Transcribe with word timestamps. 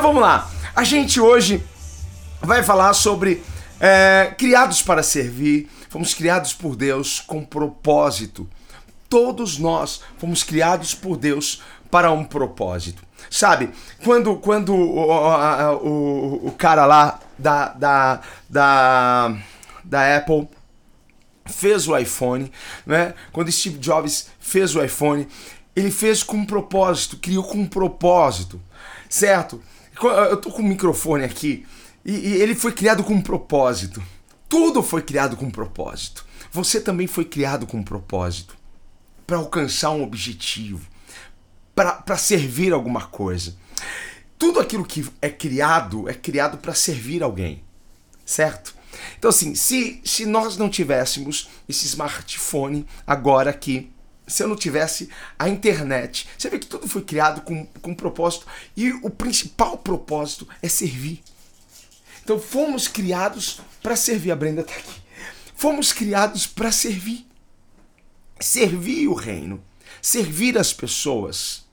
Vamos 0.00 0.22
lá. 0.22 0.50
A 0.74 0.82
gente 0.82 1.20
hoje 1.20 1.62
vai 2.40 2.62
falar 2.62 2.94
sobre 2.94 3.42
é, 3.78 4.34
criados 4.38 4.80
para 4.80 5.02
servir. 5.02 5.68
Fomos 5.90 6.14
criados 6.14 6.54
por 6.54 6.74
Deus 6.74 7.20
com 7.20 7.44
propósito. 7.44 8.48
Todos 9.10 9.58
nós 9.58 10.00
fomos 10.16 10.42
criados 10.42 10.94
por 10.94 11.18
Deus 11.18 11.62
para 11.90 12.10
um 12.10 12.24
propósito. 12.24 13.02
Sabe, 13.28 13.70
quando, 14.02 14.36
quando 14.36 14.74
o, 14.74 15.76
o, 15.84 16.46
o 16.46 16.52
cara 16.52 16.86
lá 16.86 17.20
da, 17.38 17.68
da, 17.68 18.20
da, 18.48 19.36
da 19.84 20.16
Apple 20.16 20.48
fez 21.44 21.86
o 21.86 21.96
iPhone, 21.96 22.50
né? 22.86 23.12
Quando 23.32 23.52
Steve 23.52 23.76
Jobs 23.76 24.30
fez 24.40 24.74
o 24.74 24.82
iPhone, 24.82 25.28
ele 25.76 25.90
fez 25.90 26.22
com 26.22 26.38
um 26.38 26.46
propósito, 26.46 27.18
criou 27.18 27.44
com 27.44 27.58
um 27.58 27.66
propósito, 27.66 28.58
certo? 29.10 29.62
Eu 30.02 30.36
tô 30.36 30.50
com 30.50 30.62
o 30.62 30.64
microfone 30.64 31.24
aqui 31.24 31.66
e, 32.04 32.12
e 32.12 32.32
ele 32.42 32.54
foi 32.54 32.72
criado 32.72 33.04
com 33.04 33.14
um 33.14 33.22
propósito. 33.22 34.02
Tudo 34.48 34.82
foi 34.82 35.02
criado 35.02 35.36
com 35.36 35.46
um 35.46 35.50
propósito. 35.50 36.26
Você 36.52 36.80
também 36.80 37.06
foi 37.06 37.24
criado 37.24 37.66
com 37.66 37.78
um 37.78 37.82
propósito 37.82 38.56
para 39.26 39.36
alcançar 39.36 39.90
um 39.90 40.02
objetivo, 40.02 40.84
para 41.74 42.16
servir 42.16 42.72
alguma 42.72 43.06
coisa. 43.06 43.54
Tudo 44.36 44.58
aquilo 44.58 44.84
que 44.84 45.06
é 45.22 45.28
criado 45.28 46.08
é 46.08 46.14
criado 46.14 46.58
para 46.58 46.74
servir 46.74 47.22
alguém, 47.22 47.62
certo? 48.24 48.74
Então, 49.18 49.28
assim, 49.28 49.54
se, 49.54 50.00
se 50.04 50.26
nós 50.26 50.56
não 50.56 50.68
tivéssemos 50.68 51.48
esse 51.68 51.86
smartphone 51.86 52.86
agora 53.06 53.50
aqui, 53.50 53.92
se 54.30 54.42
eu 54.42 54.48
não 54.48 54.56
tivesse 54.56 55.08
a 55.38 55.48
internet. 55.48 56.28
Você 56.38 56.48
vê 56.48 56.58
que 56.58 56.66
tudo 56.66 56.88
foi 56.88 57.02
criado 57.02 57.42
com, 57.42 57.66
com 57.66 57.90
um 57.90 57.94
propósito 57.94 58.46
e 58.76 58.92
o 58.92 59.10
principal 59.10 59.76
propósito 59.76 60.48
é 60.62 60.68
servir. 60.68 61.22
Então 62.22 62.38
fomos 62.38 62.86
criados 62.86 63.60
para 63.82 63.96
servir. 63.96 64.30
A 64.30 64.36
Brenda 64.36 64.60
está 64.60 64.74
aqui. 64.74 65.00
Fomos 65.56 65.92
criados 65.92 66.46
para 66.46 66.70
servir. 66.70 67.26
Servir 68.38 69.08
o 69.08 69.14
reino, 69.14 69.62
servir 70.00 70.56
as 70.56 70.72
pessoas. 70.72 71.66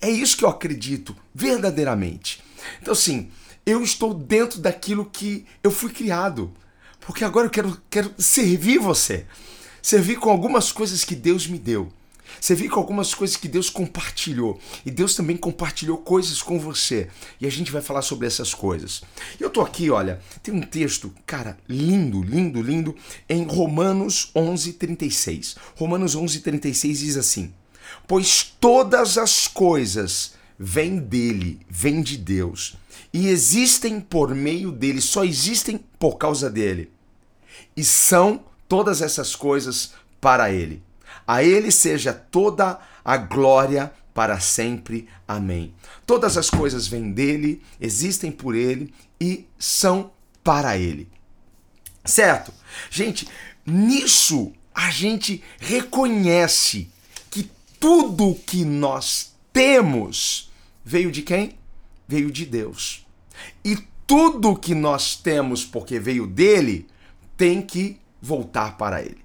É 0.00 0.08
isso 0.08 0.36
que 0.36 0.44
eu 0.44 0.48
acredito 0.48 1.16
verdadeiramente. 1.34 2.42
Então, 2.80 2.92
assim, 2.92 3.30
eu 3.66 3.82
estou 3.82 4.14
dentro 4.14 4.60
daquilo 4.60 5.06
que 5.06 5.44
eu 5.62 5.70
fui 5.70 5.90
criado. 5.90 6.52
Porque 7.00 7.24
agora 7.24 7.46
eu 7.46 7.50
quero, 7.50 7.82
quero 7.90 8.14
servir 8.16 8.78
você 8.78 9.26
servir 9.82 10.16
com 10.16 10.30
algumas 10.30 10.70
coisas 10.70 11.04
que 11.04 11.14
Deus 11.14 11.46
me 11.46 11.58
deu. 11.58 11.92
Servir 12.40 12.68
com 12.68 12.80
algumas 12.80 13.14
coisas 13.14 13.36
que 13.36 13.48
Deus 13.48 13.68
compartilhou. 13.68 14.58
E 14.86 14.90
Deus 14.90 15.14
também 15.14 15.36
compartilhou 15.36 15.98
coisas 15.98 16.40
com 16.40 16.58
você. 16.58 17.08
E 17.40 17.46
a 17.46 17.50
gente 17.50 17.70
vai 17.70 17.82
falar 17.82 18.02
sobre 18.02 18.26
essas 18.26 18.54
coisas. 18.54 19.02
Eu 19.38 19.50
tô 19.50 19.60
aqui, 19.60 19.90
olha, 19.90 20.20
tem 20.42 20.54
um 20.54 20.62
texto, 20.62 21.12
cara, 21.26 21.58
lindo, 21.68 22.22
lindo, 22.22 22.62
lindo, 22.62 22.96
em 23.28 23.44
Romanos 23.44 24.30
11, 24.34 24.72
36. 24.74 25.56
Romanos 25.76 26.14
11, 26.14 26.40
36 26.40 26.98
diz 26.98 27.16
assim: 27.16 27.52
Pois 28.06 28.42
todas 28.42 29.18
as 29.18 29.46
coisas 29.46 30.34
vêm 30.58 30.98
dele, 30.98 31.60
vêm 31.68 32.02
de 32.02 32.16
Deus, 32.16 32.76
e 33.12 33.28
existem 33.28 34.00
por 34.00 34.34
meio 34.34 34.70
dele, 34.70 35.00
só 35.00 35.24
existem 35.24 35.80
por 35.98 36.16
causa 36.16 36.48
dele. 36.48 36.90
E 37.76 37.84
são 37.84 38.44
todas 38.72 39.02
essas 39.02 39.36
coisas 39.36 39.92
para 40.18 40.50
Ele. 40.50 40.82
A 41.26 41.44
Ele 41.44 41.70
seja 41.70 42.10
toda 42.10 42.80
a 43.04 43.18
glória 43.18 43.92
para 44.14 44.40
sempre. 44.40 45.10
Amém. 45.28 45.74
Todas 46.06 46.38
as 46.38 46.48
coisas 46.48 46.86
vêm 46.86 47.12
dele, 47.12 47.62
existem 47.78 48.32
por 48.32 48.54
Ele 48.54 48.90
e 49.20 49.46
são 49.58 50.10
para 50.42 50.78
Ele. 50.78 51.06
Certo? 52.02 52.50
Gente, 52.90 53.28
nisso 53.66 54.54
a 54.74 54.90
gente 54.90 55.44
reconhece 55.60 56.88
que 57.30 57.50
tudo 57.78 58.34
que 58.34 58.64
nós 58.64 59.34
temos 59.52 60.50
veio 60.82 61.12
de 61.12 61.20
quem? 61.20 61.58
Veio 62.08 62.30
de 62.30 62.46
Deus. 62.46 63.06
E 63.62 63.76
tudo 64.06 64.56
que 64.56 64.74
nós 64.74 65.14
temos 65.14 65.62
porque 65.62 66.00
veio 66.00 66.26
dele 66.26 66.88
tem 67.36 67.60
que 67.60 68.00
voltar 68.22 68.76
para 68.76 69.02
Ele. 69.02 69.22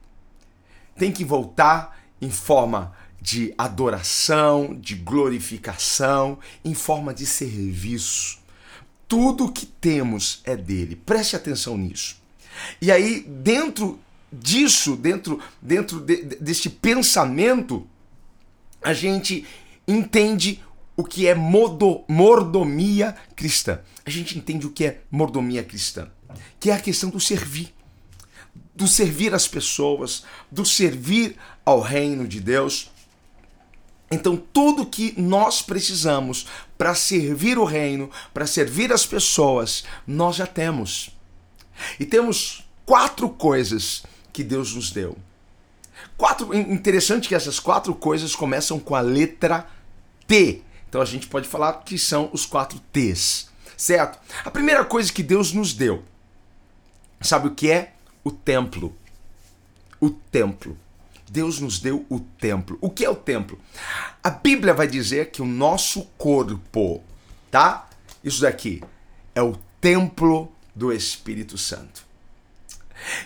Tem 0.97 1.12
que 1.12 1.24
voltar 1.24 2.00
em 2.19 2.31
forma 2.31 2.94
de 3.22 3.53
adoração, 3.58 4.75
de 4.75 4.96
glorificação, 4.96 6.40
em 6.66 6.74
forma 6.74 7.13
de 7.13 7.25
serviço. 7.25 8.40
Tudo 9.07 9.52
que 9.52 9.66
temos 9.66 10.41
é 10.44 10.56
dele. 10.56 10.96
Preste 10.96 11.36
atenção 11.36 11.78
nisso. 11.78 12.18
E 12.81 12.91
aí, 12.91 13.22
dentro 13.22 14.00
disso, 14.31 14.96
dentro, 14.96 15.40
dentro 15.62 16.00
de, 16.00 16.24
deste 16.41 16.69
pensamento, 16.69 17.88
a 18.81 18.94
gente 18.94 19.46
entende 19.88 20.63
o 20.96 21.03
que 21.03 21.28
é 21.28 21.36
modo, 21.36 22.03
mordomia 22.07 23.16
cristã. 23.36 23.80
A 24.03 24.09
gente 24.09 24.38
entende 24.38 24.66
o 24.66 24.72
que 24.72 24.86
é 24.86 25.02
mordomia 25.12 25.63
cristã, 25.63 26.09
que 26.59 26.72
é 26.72 26.74
a 26.74 26.80
questão 26.80 27.09
do 27.09 27.19
servir 27.19 27.77
do 28.78 28.88
servir 28.88 29.34
as 29.34 29.48
pessoas, 29.48 30.24
do 30.52 30.64
servir 30.64 31.36
ao 31.66 31.82
reino 31.82 32.28
de 32.28 32.40
Deus. 32.40 32.92
Então, 34.12 34.38
tudo 34.38 34.86
que 34.86 35.20
nós 35.20 35.64
precisamos 35.64 36.46
para 36.78 36.94
servir 36.94 37.58
o 37.58 37.66
reino, 37.66 38.12
para 38.32 38.46
servir 38.46 38.94
as 38.94 39.04
pessoas, 39.04 39.84
nós 40.06 40.36
já 40.36 40.46
temos. 40.46 41.10
E 42.00 42.06
temos 42.06 42.70
quatro 42.86 43.28
coisas 43.28 44.04
que 44.32 44.44
Deus 44.44 44.76
nos 44.76 44.92
deu. 44.92 45.18
Quatro, 46.16 46.54
interessante 46.54 47.28
que 47.28 47.36
essas 47.36 47.60
quatro 47.60 47.96
coisas 47.96 48.36
começam 48.36 48.80
com 48.80 48.94
a 48.94 49.02
letra 49.02 49.68
T. 50.28 50.62
Então 50.88 51.02
a 51.02 51.06
gente 51.06 51.26
pode 51.26 51.48
falar 51.48 51.82
que 51.84 51.98
são 51.98 52.30
os 52.32 52.46
quatro 52.46 52.80
T's, 52.94 53.50
certo? 53.76 54.20
A 54.46 54.52
primeira 54.52 54.86
coisa 54.86 55.12
que 55.12 55.24
Deus 55.24 55.52
nos 55.52 55.74
deu, 55.74 56.04
sabe 57.20 57.48
o 57.48 57.56
que 57.56 57.72
é? 57.72 57.97
O 58.28 58.32
templo. 58.32 58.94
O 60.02 60.10
templo. 60.10 60.78
Deus 61.30 61.60
nos 61.60 61.80
deu 61.80 62.06
o 62.10 62.20
templo. 62.20 62.78
O 62.82 62.90
que 62.90 63.06
é 63.06 63.10
o 63.10 63.16
templo? 63.16 63.58
A 64.22 64.30
Bíblia 64.30 64.74
vai 64.74 64.88
dizer 64.88 65.32
que 65.32 65.42
o 65.42 65.46
nosso 65.46 66.04
corpo, 66.18 67.02
tá? 67.50 67.90
Isso 68.22 68.42
daqui 68.42 68.84
é 69.34 69.42
o 69.42 69.58
templo 69.80 70.52
do 70.76 70.92
Espírito 70.92 71.58
Santo. 71.58 72.06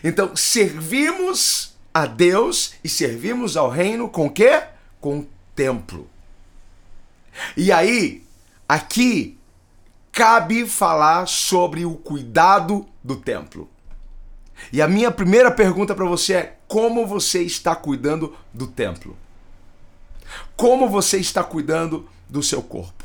Então, 0.04 0.36
servimos 0.36 1.74
a 1.92 2.06
Deus 2.06 2.74
e 2.84 2.90
servimos 2.90 3.58
ao 3.58 3.70
reino 3.70 4.08
com 4.08 4.28
o 4.28 4.32
quê? 4.32 4.64
Com 5.00 5.26
templo. 5.56 6.08
E 7.58 7.72
aí, 7.72 8.24
aqui 8.70 9.38
cabe 10.12 10.68
falar 10.68 11.28
sobre 11.28 11.86
o 11.86 11.96
cuidado 11.96 12.86
do 13.04 13.16
templo. 13.16 13.71
E 14.72 14.82
a 14.82 14.88
minha 14.88 15.12
primeira 15.12 15.52
pergunta 15.52 15.96
para 15.96 16.06
você 16.06 16.34
é: 16.34 16.58
como 16.68 17.06
você 17.06 17.42
está 17.42 17.76
cuidando 17.76 18.36
do 18.54 18.68
templo? 18.68 19.18
Como 20.56 20.90
você 20.90 21.18
está 21.18 21.44
cuidando 21.44 22.08
do 22.30 22.42
seu 22.42 22.62
corpo? 22.62 23.04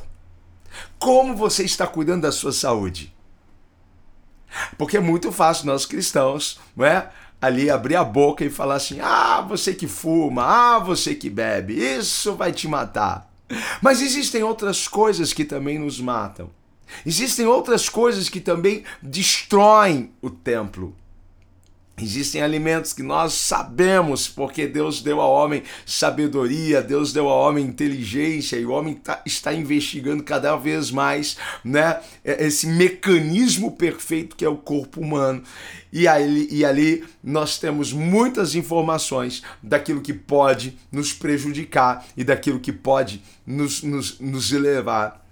Como 0.99 1.35
você 1.35 1.65
está 1.65 1.87
cuidando 1.87 2.23
da 2.23 2.33
sua 2.33 2.53
saúde? 2.53 3.15
Porque 4.79 4.97
é 4.97 5.01
muito 5.01 5.33
fácil 5.33 5.67
nós 5.67 5.85
cristãos, 5.85 6.59
não 6.75 6.85
é? 6.85 7.11
Ali 7.41 7.69
abrir 7.69 7.97
a 7.97 8.05
boca 8.05 8.45
e 8.45 8.51
falar 8.51 8.77
assim: 8.77 9.01
ah, 9.01 9.41
você 9.41 9.75
que 9.75 9.87
fuma, 9.87 10.45
ah, 10.45 10.79
você 10.79 11.15
que 11.15 11.29
bebe, 11.29 11.75
isso 11.75 12.35
vai 12.35 12.53
te 12.53 12.67
matar. 12.67 13.31
Mas 13.81 14.01
existem 14.01 14.43
outras 14.43 14.89
coisas 14.89 15.33
que 15.33 15.45
também 15.45 15.79
nos 15.79 16.01
matam. 16.01 16.51
Existem 17.05 17.47
outras 17.47 17.89
coisas 17.89 18.29
que 18.29 18.41
também 18.41 18.85
destroem 19.03 20.13
o 20.23 20.31
templo. 20.31 20.95
Existem 21.99 22.43
alimentos 22.43 22.93
que 22.93 23.03
nós 23.03 23.33
sabemos, 23.33 24.29
porque 24.29 24.67
Deus 24.67 25.01
deu 25.01 25.19
ao 25.19 25.33
homem 25.33 25.63
sabedoria, 25.87 26.83
Deus 26.83 27.11
deu 27.11 27.27
ao 27.27 27.49
homem 27.49 27.65
inteligência, 27.65 28.59
e 28.59 28.67
o 28.67 28.71
homem 28.71 28.95
tá, 28.95 29.23
está 29.25 29.55
investigando 29.55 30.23
cada 30.23 30.55
vez 30.57 30.91
mais 30.91 31.39
né, 31.65 31.99
esse 32.23 32.67
mecanismo 32.67 33.73
perfeito 33.73 34.37
que 34.37 34.45
é 34.45 34.49
o 34.49 34.59
corpo 34.59 35.01
humano. 35.01 35.43
E, 35.91 36.07
aí, 36.07 36.47
e 36.51 36.67
ali 36.67 37.03
nós 37.25 37.59
temos 37.59 37.95
muitas 37.95 38.55
informações 38.55 39.43
daquilo 39.63 40.03
que 40.03 40.13
pode 40.13 40.77
nos 40.93 41.15
prejudicar 41.15 42.05
e 42.15 42.23
daquilo 42.23 42.61
que 42.61 42.73
pode 42.73 43.23
nos, 43.47 43.83
nos, 43.83 44.21
nos 44.21 44.53
elevar 44.53 45.26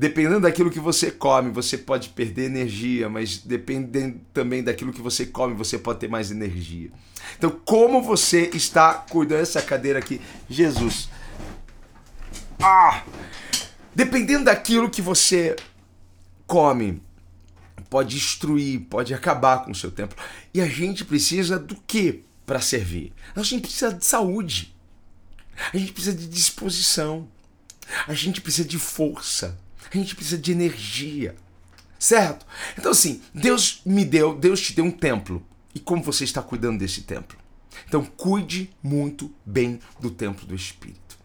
dependendo 0.00 0.40
daquilo 0.40 0.70
que 0.70 0.80
você 0.80 1.10
come, 1.10 1.50
você 1.50 1.76
pode 1.76 2.08
perder 2.08 2.46
energia, 2.46 3.06
mas 3.06 3.36
dependendo 3.36 4.18
também 4.32 4.64
daquilo 4.64 4.94
que 4.94 5.02
você 5.02 5.26
come, 5.26 5.52
você 5.52 5.78
pode 5.78 5.98
ter 5.98 6.08
mais 6.08 6.30
energia. 6.30 6.90
Então, 7.36 7.50
como 7.50 8.00
você 8.00 8.50
está 8.54 8.94
cuidando 8.94 9.40
dessa 9.40 9.60
cadeira 9.60 9.98
aqui? 9.98 10.18
Jesus. 10.48 11.10
Ah! 12.62 13.04
Dependendo 13.94 14.46
daquilo 14.46 14.88
que 14.88 15.02
você 15.02 15.54
come, 16.46 17.02
pode 17.90 18.16
destruir, 18.16 18.80
pode 18.88 19.12
acabar 19.12 19.66
com 19.66 19.70
o 19.70 19.74
seu 19.74 19.90
templo. 19.90 20.16
E 20.54 20.62
a 20.62 20.66
gente 20.66 21.04
precisa 21.04 21.58
do 21.58 21.76
que 21.76 22.24
para 22.46 22.62
servir? 22.62 23.12
A 23.36 23.42
gente 23.42 23.60
precisa 23.64 23.92
de 23.92 24.06
saúde. 24.06 24.74
A 25.74 25.76
gente 25.76 25.92
precisa 25.92 26.16
de 26.16 26.26
disposição. 26.26 27.28
A 28.08 28.14
gente 28.14 28.40
precisa 28.40 28.66
de 28.66 28.78
força. 28.78 29.58
A 29.92 29.96
gente 29.96 30.14
precisa 30.14 30.38
de 30.38 30.52
energia. 30.52 31.34
Certo? 31.98 32.46
Então, 32.78 32.92
assim, 32.92 33.20
Deus 33.34 33.82
me 33.84 34.04
deu, 34.04 34.34
Deus 34.34 34.60
te 34.60 34.72
deu 34.72 34.84
um 34.84 34.90
templo. 34.90 35.44
E 35.74 35.78
como 35.78 36.02
você 36.02 36.24
está 36.24 36.40
cuidando 36.40 36.78
desse 36.78 37.02
templo? 37.02 37.38
Então, 37.86 38.04
cuide 38.04 38.70
muito 38.82 39.30
bem 39.44 39.80
do 40.00 40.10
templo 40.10 40.46
do 40.46 40.54
Espírito. 40.54 41.18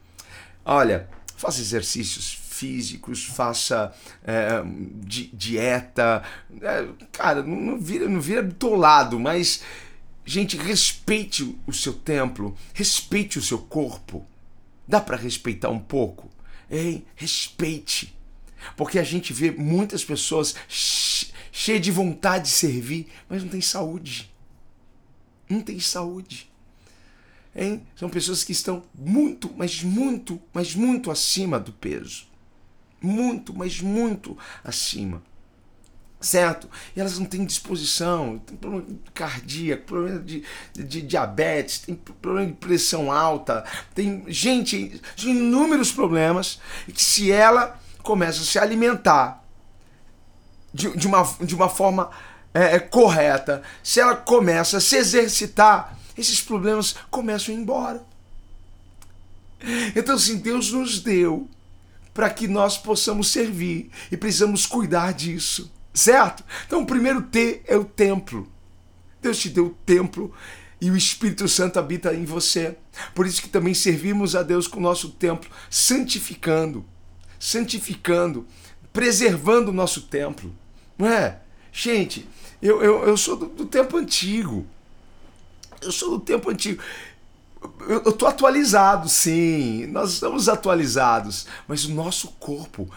Olha, 0.64 1.10
faça 1.38 1.62
exercícios 1.62 2.34
físicos, 2.34 3.24
faça 3.24 3.94
é, 4.24 4.64
di 5.04 5.30
dieta. 5.34 6.24
É, 6.62 6.88
cara, 7.12 7.44
não, 7.44 7.56
não, 7.56 7.80
vira, 7.80 8.08
não 8.08 8.22
vira 8.22 8.42
bitolado, 8.42 9.20
mas, 9.20 9.62
gente, 10.26 10.58
respeite 10.58 11.58
o 11.68 11.74
seu 11.74 11.94
templo, 11.94 12.56
respeite 12.74 13.38
o 13.38 13.42
seu 13.42 13.60
corpo. 13.60 14.26
Dá 14.88 15.02
para 15.02 15.18
respeitar 15.18 15.70
um 15.70 15.80
pouco? 15.80 16.30
Ei, 16.70 17.06
respeite. 17.16 18.15
Porque 18.76 19.00
a 19.00 19.04
gente 19.04 19.34
vê 19.34 19.52
muitas 19.52 20.04
pessoas 20.04 20.56
cheias 20.68 21.82
de 21.82 21.92
vontade 21.92 22.46
de 22.46 22.52
servir, 22.52 23.08
mas 23.30 23.42
não 23.44 23.50
tem 23.50 23.62
saúde. 23.62 24.32
Não 25.50 25.62
tem 25.62 25.80
saúde. 25.80 26.50
Hein? 27.56 27.88
São 27.96 28.10
pessoas 28.10 28.44
que 28.44 28.52
estão 28.52 28.84
muito, 28.94 29.50
mas 29.56 29.82
muito, 29.82 30.42
mas 30.54 30.76
muito 30.76 31.10
acima 31.10 31.58
do 31.58 31.72
peso. 31.72 32.28
Muito, 33.02 33.54
mas 33.54 33.80
muito 33.80 34.38
acima. 34.64 35.24
Certo? 36.20 36.70
E 36.96 37.00
elas 37.00 37.18
não 37.20 37.26
têm 37.26 37.46
disposição, 37.46 38.40
tem 38.40 38.58
problema 38.58 38.88
cardíaco, 39.14 39.84
problema 39.86 40.20
de, 40.20 40.44
de, 40.74 41.02
diabetes, 41.02 41.80
tem 41.80 41.96
problema 41.96 42.48
de 42.48 42.58
pressão 42.58 43.12
alta, 43.12 43.64
tem 43.94 44.24
gente, 44.28 45.00
inúmeros 45.24 45.92
problemas, 45.92 46.60
que 46.92 47.04
se 47.04 47.32
ela 47.32 47.80
começa 48.06 48.42
a 48.42 48.46
se 48.46 48.57
alimentar 48.57 49.44
de, 50.74 50.96
de, 50.96 51.07
uma, 51.07 51.24
de 51.42 51.56
uma 51.56 51.68
forma 51.68 52.12
é, 52.54 52.75
é, 52.75 52.80
correta, 52.80 53.63
se 53.84 54.00
ela 54.00 54.16
começa 54.16 54.78
a 54.78 54.81
se 54.81 54.96
exercitar, 54.96 55.98
esses 56.18 56.42
problemas 56.42 56.96
começam 57.10 57.54
a 57.54 57.57
ir 57.57 57.62
embora. 57.62 58.06
Então, 59.96 60.16
assim, 60.16 60.38
Deus 60.38 60.72
nos 60.72 61.00
deu 61.00 61.50
para 62.13 62.30
que 62.30 62.48
nós 62.48 62.78
possamos 62.78 63.30
servir 63.30 63.90
e 64.12 64.16
precisamos 64.16 64.66
cuidar 64.66 65.13
disso, 65.13 65.72
certo? 65.94 66.44
Então, 66.68 66.84
o 66.84 66.86
primeiro 66.86 67.24
T 67.24 67.62
é 67.66 67.75
o 67.75 67.84
templo. 67.84 68.48
Deus 69.22 69.40
te 69.40 69.50
deu 69.50 69.68
o 69.68 69.78
templo 69.86 70.34
e 70.80 70.92
o 70.92 70.96
Espírito 70.96 71.48
Santo 71.48 71.80
habita 71.80 72.13
em 72.13 72.25
você. 72.25 72.78
Por 73.13 73.25
isso 73.25 73.42
que 73.42 73.50
também 73.50 73.74
servimos 73.74 74.36
a 74.36 74.44
Deus 74.44 74.68
com 74.68 74.78
o 74.78 74.84
nosso 74.84 75.10
templo, 75.10 75.50
santificando 75.69 76.86
santificando, 77.40 78.46
preservando 78.94 79.72
o 79.72 79.74
nosso 79.74 80.04
templo. 80.04 80.54
Não 80.98 81.08
é? 81.08 81.40
Gente, 81.72 82.28
eu, 82.62 82.82
eu, 82.82 83.04
eu 83.06 83.18
sou 83.18 83.36
do, 83.36 83.48
do 83.48 83.66
tempo 83.66 83.98
antigo. 83.98 84.66
Eu 85.82 85.92
sou 85.92 86.12
do 86.12 86.20
tempo 86.20 86.50
antigo. 86.50 86.82
Eu 87.88 88.10
estou 88.10 88.28
atualizado, 88.28 89.10
sim. 89.10 89.86
Nós 89.88 90.14
estamos 90.14 90.48
atualizados. 90.48 91.48
Mas 91.68 91.86
o 91.86 91.94
nosso 91.94 92.30
corpo, 92.40 92.90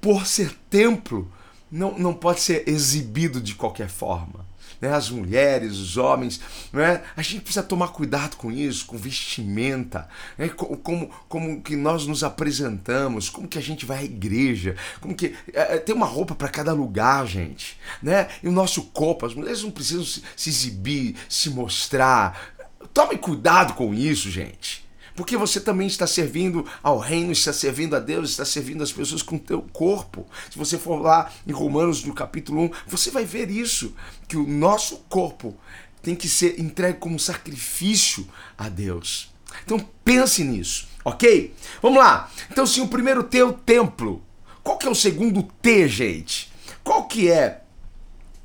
por 0.00 0.26
ser 0.26 0.56
templo, 0.68 1.30
não, 1.70 1.98
não 1.98 2.14
pode 2.14 2.40
ser 2.40 2.68
exibido 2.68 3.40
de 3.40 3.54
qualquer 3.54 3.88
forma 3.88 4.47
né, 4.80 4.92
as 4.92 5.10
mulheres, 5.10 5.78
os 5.78 5.96
homens, 5.96 6.40
né, 6.72 7.02
a 7.16 7.22
gente 7.22 7.40
precisa 7.40 7.62
tomar 7.62 7.88
cuidado 7.88 8.36
com 8.36 8.50
isso, 8.50 8.86
com 8.86 8.96
vestimenta, 8.96 10.08
né, 10.36 10.48
como, 10.48 11.10
como 11.28 11.62
que 11.62 11.76
nós 11.76 12.06
nos 12.06 12.24
apresentamos, 12.24 13.28
como 13.28 13.48
que 13.48 13.58
a 13.58 13.62
gente 13.62 13.84
vai 13.84 13.98
à 13.98 14.04
igreja, 14.04 14.76
como 15.00 15.14
que 15.14 15.34
é, 15.52 15.76
é 15.76 15.78
tem 15.78 15.94
uma 15.94 16.06
roupa 16.06 16.34
para 16.34 16.48
cada 16.48 16.72
lugar, 16.72 17.26
gente, 17.26 17.78
né? 18.02 18.28
E 18.42 18.48
o 18.48 18.52
nosso 18.52 18.84
corpo, 18.84 19.26
as 19.26 19.34
mulheres 19.34 19.62
não 19.62 19.70
precisam 19.70 20.04
se, 20.04 20.22
se 20.36 20.50
exibir, 20.50 21.16
se 21.28 21.50
mostrar. 21.50 22.56
Tome 22.92 23.16
cuidado 23.18 23.74
com 23.74 23.94
isso, 23.94 24.30
gente. 24.30 24.87
Porque 25.18 25.36
você 25.36 25.58
também 25.58 25.88
está 25.88 26.06
servindo 26.06 26.64
ao 26.80 26.96
reino, 26.96 27.32
está 27.32 27.52
servindo 27.52 27.96
a 27.96 27.98
Deus, 27.98 28.30
está 28.30 28.44
servindo 28.44 28.84
as 28.84 28.92
pessoas 28.92 29.20
com 29.20 29.34
o 29.34 29.40
teu 29.40 29.60
corpo. 29.72 30.24
Se 30.48 30.56
você 30.56 30.78
for 30.78 31.02
lá 31.02 31.28
em 31.44 31.50
Romanos 31.50 32.04
no 32.04 32.14
capítulo 32.14 32.62
1, 32.62 32.70
você 32.86 33.10
vai 33.10 33.24
ver 33.24 33.50
isso, 33.50 33.96
que 34.28 34.36
o 34.36 34.46
nosso 34.46 34.98
corpo 35.08 35.56
tem 36.00 36.14
que 36.14 36.28
ser 36.28 36.60
entregue 36.60 37.00
como 37.00 37.18
sacrifício 37.18 38.28
a 38.56 38.68
Deus. 38.68 39.32
Então 39.64 39.84
pense 40.04 40.44
nisso, 40.44 40.86
ok? 41.04 41.52
Vamos 41.82 41.98
lá. 41.98 42.30
Então 42.48 42.64
sim, 42.64 42.80
o 42.80 42.86
primeiro 42.86 43.24
T 43.24 43.38
é 43.38 43.44
o 43.44 43.52
templo. 43.52 44.22
Qual 44.62 44.78
que 44.78 44.86
é 44.86 44.90
o 44.90 44.94
segundo 44.94 45.42
T, 45.42 45.88
gente? 45.88 46.52
Qual 46.84 47.08
que 47.08 47.28
é 47.28 47.62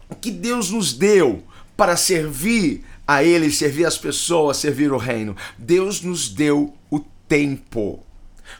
o 0.09 0.15
que 0.15 0.31
Deus 0.31 0.71
nos 0.71 0.91
deu 0.91 1.43
para 1.77 1.95
servir 1.95 2.83
a 3.07 3.23
Ele, 3.23 3.51
servir 3.51 3.85
as 3.85 3.97
pessoas, 3.97 4.57
servir 4.57 4.91
o 4.91 4.97
reino. 4.97 5.35
Deus 5.57 6.01
nos 6.01 6.29
deu 6.29 6.73
o 6.89 6.99
tempo. 7.27 8.03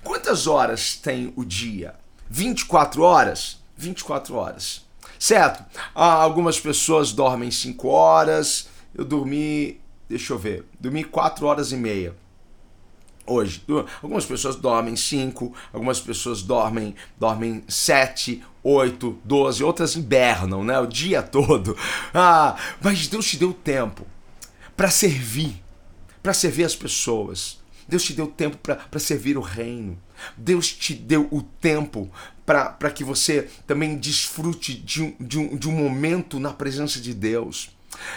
Quantas 0.03 0.47
horas 0.47 0.95
tem 0.95 1.33
o 1.35 1.43
dia? 1.43 1.95
24 2.29 3.03
horas? 3.03 3.59
24 3.77 4.35
horas. 4.35 4.85
Certo? 5.17 5.63
Ah, 5.95 6.13
algumas 6.13 6.59
pessoas 6.59 7.11
dormem 7.11 7.51
5 7.51 7.87
horas. 7.87 8.67
Eu 8.93 9.05
dormi, 9.05 9.79
deixa 10.09 10.33
eu 10.33 10.39
ver, 10.39 10.65
dormi 10.79 11.03
4 11.03 11.45
horas 11.45 11.71
e 11.71 11.75
meia 11.75 12.15
hoje. 13.25 13.63
Algumas 14.01 14.25
pessoas 14.25 14.55
dormem 14.55 14.95
5, 14.95 15.53
algumas 15.71 15.99
pessoas 15.99 16.41
dormem 16.41 16.93
dormem 17.17 17.63
7, 17.67 18.43
8, 18.61 19.19
12, 19.23 19.63
outras 19.63 19.95
hibernam, 19.95 20.63
né? 20.63 20.77
O 20.79 20.85
dia 20.85 21.23
todo. 21.23 21.77
Ah, 22.13 22.55
mas 22.81 23.07
Deus 23.07 23.25
te 23.25 23.37
deu 23.37 23.53
tempo 23.53 24.05
para 24.75 24.89
servir, 24.89 25.61
para 26.21 26.33
servir 26.33 26.63
as 26.63 26.75
pessoas. 26.75 27.61
Deus 27.87 28.03
te 28.03 28.13
deu 28.13 28.27
tempo 28.27 28.57
para 28.57 28.99
servir 28.99 29.37
o 29.37 29.41
reino. 29.41 29.99
Deus 30.37 30.71
te 30.71 30.93
deu 30.93 31.27
o 31.31 31.41
tempo 31.41 32.09
para 32.45 32.91
que 32.91 33.03
você 33.03 33.49
também 33.67 33.97
desfrute 33.97 34.73
de 34.73 35.01
um, 35.01 35.15
de, 35.19 35.37
um, 35.37 35.57
de 35.57 35.69
um 35.69 35.71
momento 35.71 36.39
na 36.39 36.51
presença 36.53 36.99
de 36.99 37.13
Deus. 37.13 37.71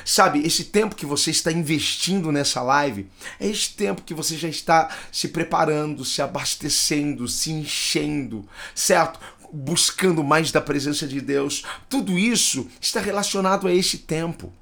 Sabe, 0.05 0.41
esse 0.47 0.65
tempo 0.65 0.97
que 0.97 1.07
você 1.07 1.31
está 1.31 1.53
investindo 1.53 2.33
nessa 2.33 2.63
live 2.63 3.09
é 3.39 3.47
esse 3.47 3.71
tempo 3.71 4.03
que 4.03 4.15
você 4.15 4.37
já 4.37 4.49
está 4.49 4.95
se 5.13 5.29
preparando, 5.29 6.05
se 6.05 6.23
abastecendo, 6.23 7.29
se 7.29 7.53
enchendo, 7.53 8.49
certo? 8.75 9.21
Buscando 9.53 10.25
mais 10.25 10.51
da 10.51 10.61
presença 10.61 11.07
de 11.07 11.21
Deus. 11.21 11.65
Tudo 11.89 12.19
isso 12.19 12.69
está 12.81 13.01
relacionado 13.01 13.69
a 13.69 13.75
esse 13.75 13.99
tempo. 13.99 14.53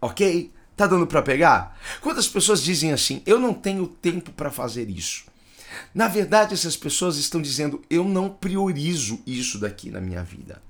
Ok? 0.00 0.50
Tá 0.76 0.86
dando 0.86 1.06
para 1.06 1.22
pegar? 1.22 1.78
Quantas 2.00 2.26
pessoas 2.26 2.62
dizem 2.62 2.92
assim: 2.92 3.22
"Eu 3.24 3.38
não 3.38 3.54
tenho 3.54 3.86
tempo 3.86 4.32
para 4.32 4.50
fazer 4.50 4.88
isso"? 4.88 5.24
Na 5.94 6.08
verdade, 6.08 6.54
essas 6.54 6.76
pessoas 6.76 7.16
estão 7.16 7.40
dizendo: 7.40 7.82
"Eu 7.88 8.04
não 8.04 8.28
priorizo 8.28 9.20
isso 9.26 9.58
daqui 9.58 9.90
na 9.90 10.00
minha 10.00 10.22
vida". 10.22 10.60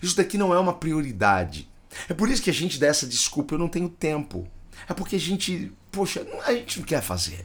Isso 0.00 0.16
daqui 0.16 0.38
não 0.38 0.54
é 0.54 0.58
uma 0.58 0.74
prioridade. 0.74 1.68
É 2.08 2.14
por 2.14 2.30
isso 2.30 2.42
que 2.42 2.50
a 2.50 2.54
gente 2.54 2.78
dá 2.78 2.86
essa 2.86 3.06
desculpa, 3.06 3.54
eu 3.54 3.58
não 3.58 3.68
tenho 3.68 3.88
tempo. 3.88 4.48
É 4.88 4.94
porque 4.94 5.16
a 5.16 5.20
gente, 5.20 5.72
poxa, 5.90 6.26
a 6.44 6.52
gente 6.52 6.78
não 6.78 6.86
quer 6.86 7.02
fazer. 7.02 7.44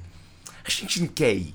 A 0.64 0.70
gente 0.70 1.02
não 1.02 1.08
quer 1.08 1.34
ir. 1.34 1.54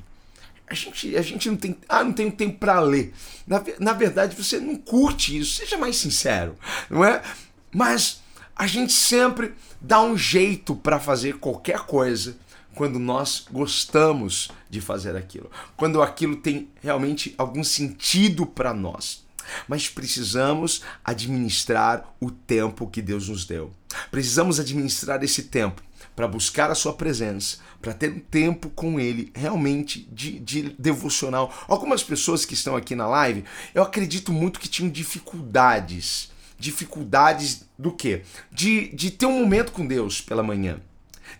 A 0.66 0.74
gente, 0.74 1.16
a 1.16 1.22
gente 1.22 1.50
não 1.50 1.56
tem, 1.56 1.76
ah, 1.88 2.02
não 2.02 2.12
tenho 2.12 2.32
tempo 2.32 2.58
para 2.58 2.80
ler. 2.80 3.12
Na, 3.46 3.62
na 3.78 3.92
verdade, 3.92 4.34
você 4.34 4.58
não 4.58 4.76
curte 4.76 5.38
isso, 5.38 5.56
seja 5.56 5.76
mais 5.76 5.96
sincero, 5.96 6.56
não 6.88 7.04
é? 7.04 7.22
Mas 7.70 8.21
a 8.56 8.66
gente 8.66 8.92
sempre 8.92 9.54
dá 9.80 10.00
um 10.00 10.16
jeito 10.16 10.74
para 10.74 11.00
fazer 11.00 11.38
qualquer 11.38 11.80
coisa 11.80 12.36
quando 12.74 12.98
nós 12.98 13.46
gostamos 13.50 14.50
de 14.70 14.80
fazer 14.80 15.16
aquilo, 15.16 15.50
quando 15.76 16.00
aquilo 16.00 16.36
tem 16.36 16.68
realmente 16.82 17.34
algum 17.36 17.62
sentido 17.62 18.46
para 18.46 18.72
nós. 18.72 19.24
Mas 19.68 19.88
precisamos 19.88 20.82
administrar 21.04 22.14
o 22.20 22.30
tempo 22.30 22.88
que 22.88 23.02
Deus 23.02 23.28
nos 23.28 23.44
deu. 23.44 23.72
Precisamos 24.10 24.58
administrar 24.58 25.22
esse 25.22 25.44
tempo 25.44 25.82
para 26.14 26.28
buscar 26.28 26.70
a 26.70 26.74
sua 26.74 26.92
presença, 26.92 27.58
para 27.80 27.92
ter 27.92 28.12
um 28.12 28.20
tempo 28.20 28.70
com 28.70 29.00
ele 29.00 29.32
realmente 29.34 30.08
de, 30.12 30.38
de 30.38 30.62
devocional. 30.78 31.52
Algumas 31.66 32.02
pessoas 32.02 32.44
que 32.44 32.54
estão 32.54 32.76
aqui 32.76 32.94
na 32.94 33.06
live, 33.06 33.44
eu 33.74 33.82
acredito 33.82 34.32
muito 34.32 34.60
que 34.60 34.68
tinham 34.68 34.90
dificuldades. 34.90 36.30
Dificuldades 36.62 37.64
do 37.76 37.90
quê? 37.90 38.22
De, 38.52 38.88
de 38.94 39.10
ter 39.10 39.26
um 39.26 39.40
momento 39.40 39.72
com 39.72 39.84
Deus 39.84 40.20
pela 40.20 40.42
manhã 40.42 40.80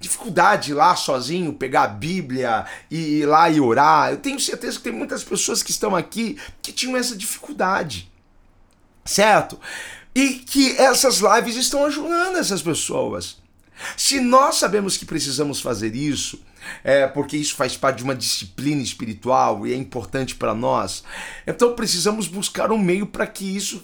dificuldade 0.01 0.67
de 0.67 0.71
ir 0.73 0.75
lá 0.75 0.97
sozinho, 0.97 1.53
pegar 1.53 1.85
a 1.85 1.89
Bíblia 1.89 2.67
e 2.91 3.21
ir 3.21 3.27
lá 3.27 3.49
e 3.49 3.61
orar. 3.61 4.11
Eu 4.11 4.17
tenho 4.17 4.41
certeza 4.41 4.79
que 4.79 4.83
tem 4.83 4.93
muitas 4.93 5.23
pessoas 5.23 5.63
que 5.63 5.71
estão 5.71 5.95
aqui 5.95 6.37
que 6.61 6.73
tinham 6.73 6.97
essa 6.97 7.17
dificuldade. 7.17 8.11
Certo? 9.05 9.61
E 10.13 10.31
que 10.35 10.77
essas 10.77 11.19
lives 11.19 11.55
estão 11.55 11.85
ajudando 11.85 12.37
essas 12.37 12.63
pessoas. 12.63 13.39
Se 13.97 14.21
nós 14.21 14.57
sabemos 14.57 14.97
que 14.97 15.05
precisamos 15.05 15.61
fazer 15.61 15.95
isso, 15.95 16.41
é 16.85 17.07
porque 17.07 17.37
isso 17.37 17.55
faz 17.55 17.77
parte 17.77 17.99
de 17.99 18.05
uma 18.05 18.15
disciplina 18.15 18.83
espiritual 18.83 19.67
e 19.67 19.73
é 19.73 19.77
importante 19.77 20.35
para 20.35 20.55
nós, 20.55 21.03
então 21.47 21.75
precisamos 21.75 22.29
buscar 22.29 22.71
um 22.71 22.79
meio 22.79 23.07
para 23.07 23.27
que 23.27 23.45
isso 23.45 23.83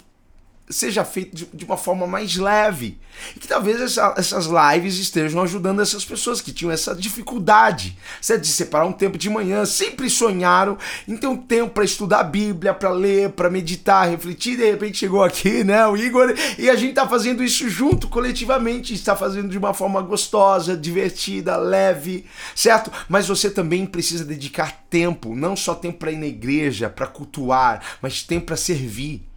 seja 0.70 1.04
feito 1.04 1.34
de, 1.34 1.46
de, 1.46 1.64
uma 1.64 1.76
forma 1.76 2.06
mais 2.06 2.36
leve. 2.36 2.98
E 3.34 3.40
que 3.40 3.48
talvez 3.48 3.80
essa, 3.80 4.14
essas 4.16 4.46
lives 4.46 4.98
estejam 4.98 5.42
ajudando 5.42 5.82
essas 5.82 6.04
pessoas 6.04 6.40
que 6.40 6.52
tinham 6.52 6.70
essa 6.70 6.94
dificuldade 6.94 7.96
certo? 8.20 8.42
de 8.42 8.48
separar 8.48 8.86
um 8.86 8.92
tempo 8.92 9.18
de 9.18 9.28
manhã, 9.28 9.64
sempre 9.64 10.08
sonharam 10.08 10.78
em 11.06 11.16
ter 11.16 11.26
um 11.26 11.36
tempo 11.36 11.72
para 11.72 11.84
estudar 11.84 12.20
a 12.20 12.24
Bíblia, 12.24 12.74
para 12.74 12.90
ler, 12.90 13.30
para 13.30 13.50
meditar, 13.50 14.08
refletir. 14.08 14.56
De 14.56 14.70
repente 14.70 14.98
chegou 14.98 15.22
aqui, 15.22 15.64
né, 15.64 15.86
o 15.86 15.96
Igor, 15.96 16.34
e 16.58 16.68
a 16.68 16.76
gente 16.76 16.90
está 16.90 17.08
fazendo 17.08 17.42
isso 17.42 17.68
junto, 17.68 18.08
coletivamente, 18.08 18.94
está 18.94 19.16
fazendo 19.16 19.48
de 19.48 19.58
uma 19.58 19.74
forma 19.74 20.00
gostosa, 20.00 20.76
divertida, 20.76 21.56
leve, 21.56 22.26
certo? 22.54 22.92
Mas 23.08 23.26
você 23.26 23.50
também 23.50 23.86
precisa 23.86 24.24
dedicar 24.24 24.84
tempo, 24.90 25.34
não 25.34 25.56
só 25.56 25.74
tempo 25.74 25.98
para 25.98 26.12
ir 26.12 26.18
na 26.18 26.26
igreja, 26.26 26.88
para 26.88 27.06
cultuar, 27.06 27.82
mas 28.00 28.22
tempo 28.22 28.46
para 28.46 28.56
servir 28.56 29.28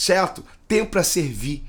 certo? 0.00 0.42
Tempo 0.66 0.92
para 0.92 1.02
servir. 1.02 1.62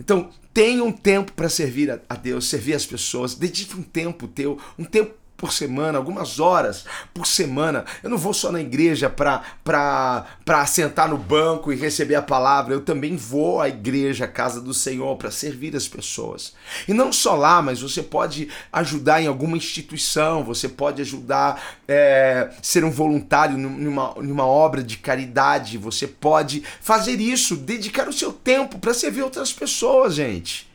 Então, 0.00 0.30
tenha 0.54 0.82
um 0.82 0.90
tempo 0.90 1.32
para 1.32 1.50
servir 1.50 2.00
a 2.08 2.14
Deus, 2.14 2.48
servir 2.48 2.72
as 2.74 2.86
pessoas. 2.86 3.34
Dedique 3.34 3.76
um 3.76 3.82
tempo 3.82 4.26
teu, 4.26 4.58
um 4.78 4.84
tempo 4.84 5.14
por 5.38 5.52
semana, 5.52 5.96
algumas 5.96 6.40
horas 6.40 6.84
por 7.14 7.24
semana. 7.24 7.84
Eu 8.02 8.10
não 8.10 8.18
vou 8.18 8.34
só 8.34 8.50
na 8.50 8.60
igreja 8.60 9.08
para 9.08 10.66
sentar 10.66 11.08
no 11.08 11.16
banco 11.16 11.72
e 11.72 11.76
receber 11.76 12.16
a 12.16 12.22
palavra. 12.22 12.74
Eu 12.74 12.80
também 12.80 13.16
vou 13.16 13.60
à 13.60 13.68
igreja, 13.68 14.24
à 14.24 14.28
casa 14.28 14.60
do 14.60 14.74
Senhor, 14.74 15.16
para 15.16 15.30
servir 15.30 15.76
as 15.76 15.86
pessoas. 15.86 16.54
E 16.88 16.92
não 16.92 17.12
só 17.12 17.36
lá, 17.36 17.62
mas 17.62 17.80
você 17.80 18.02
pode 18.02 18.48
ajudar 18.72 19.22
em 19.22 19.28
alguma 19.28 19.56
instituição, 19.56 20.42
você 20.42 20.68
pode 20.68 21.00
ajudar, 21.02 21.78
é, 21.86 22.50
ser 22.60 22.84
um 22.84 22.90
voluntário 22.90 23.56
numa, 23.56 24.14
numa 24.16 24.44
obra 24.44 24.82
de 24.82 24.96
caridade. 24.96 25.78
Você 25.78 26.08
pode 26.08 26.64
fazer 26.80 27.20
isso, 27.20 27.56
dedicar 27.56 28.08
o 28.08 28.12
seu 28.12 28.32
tempo 28.32 28.80
para 28.80 28.92
servir 28.92 29.22
outras 29.22 29.52
pessoas, 29.52 30.16
gente. 30.16 30.68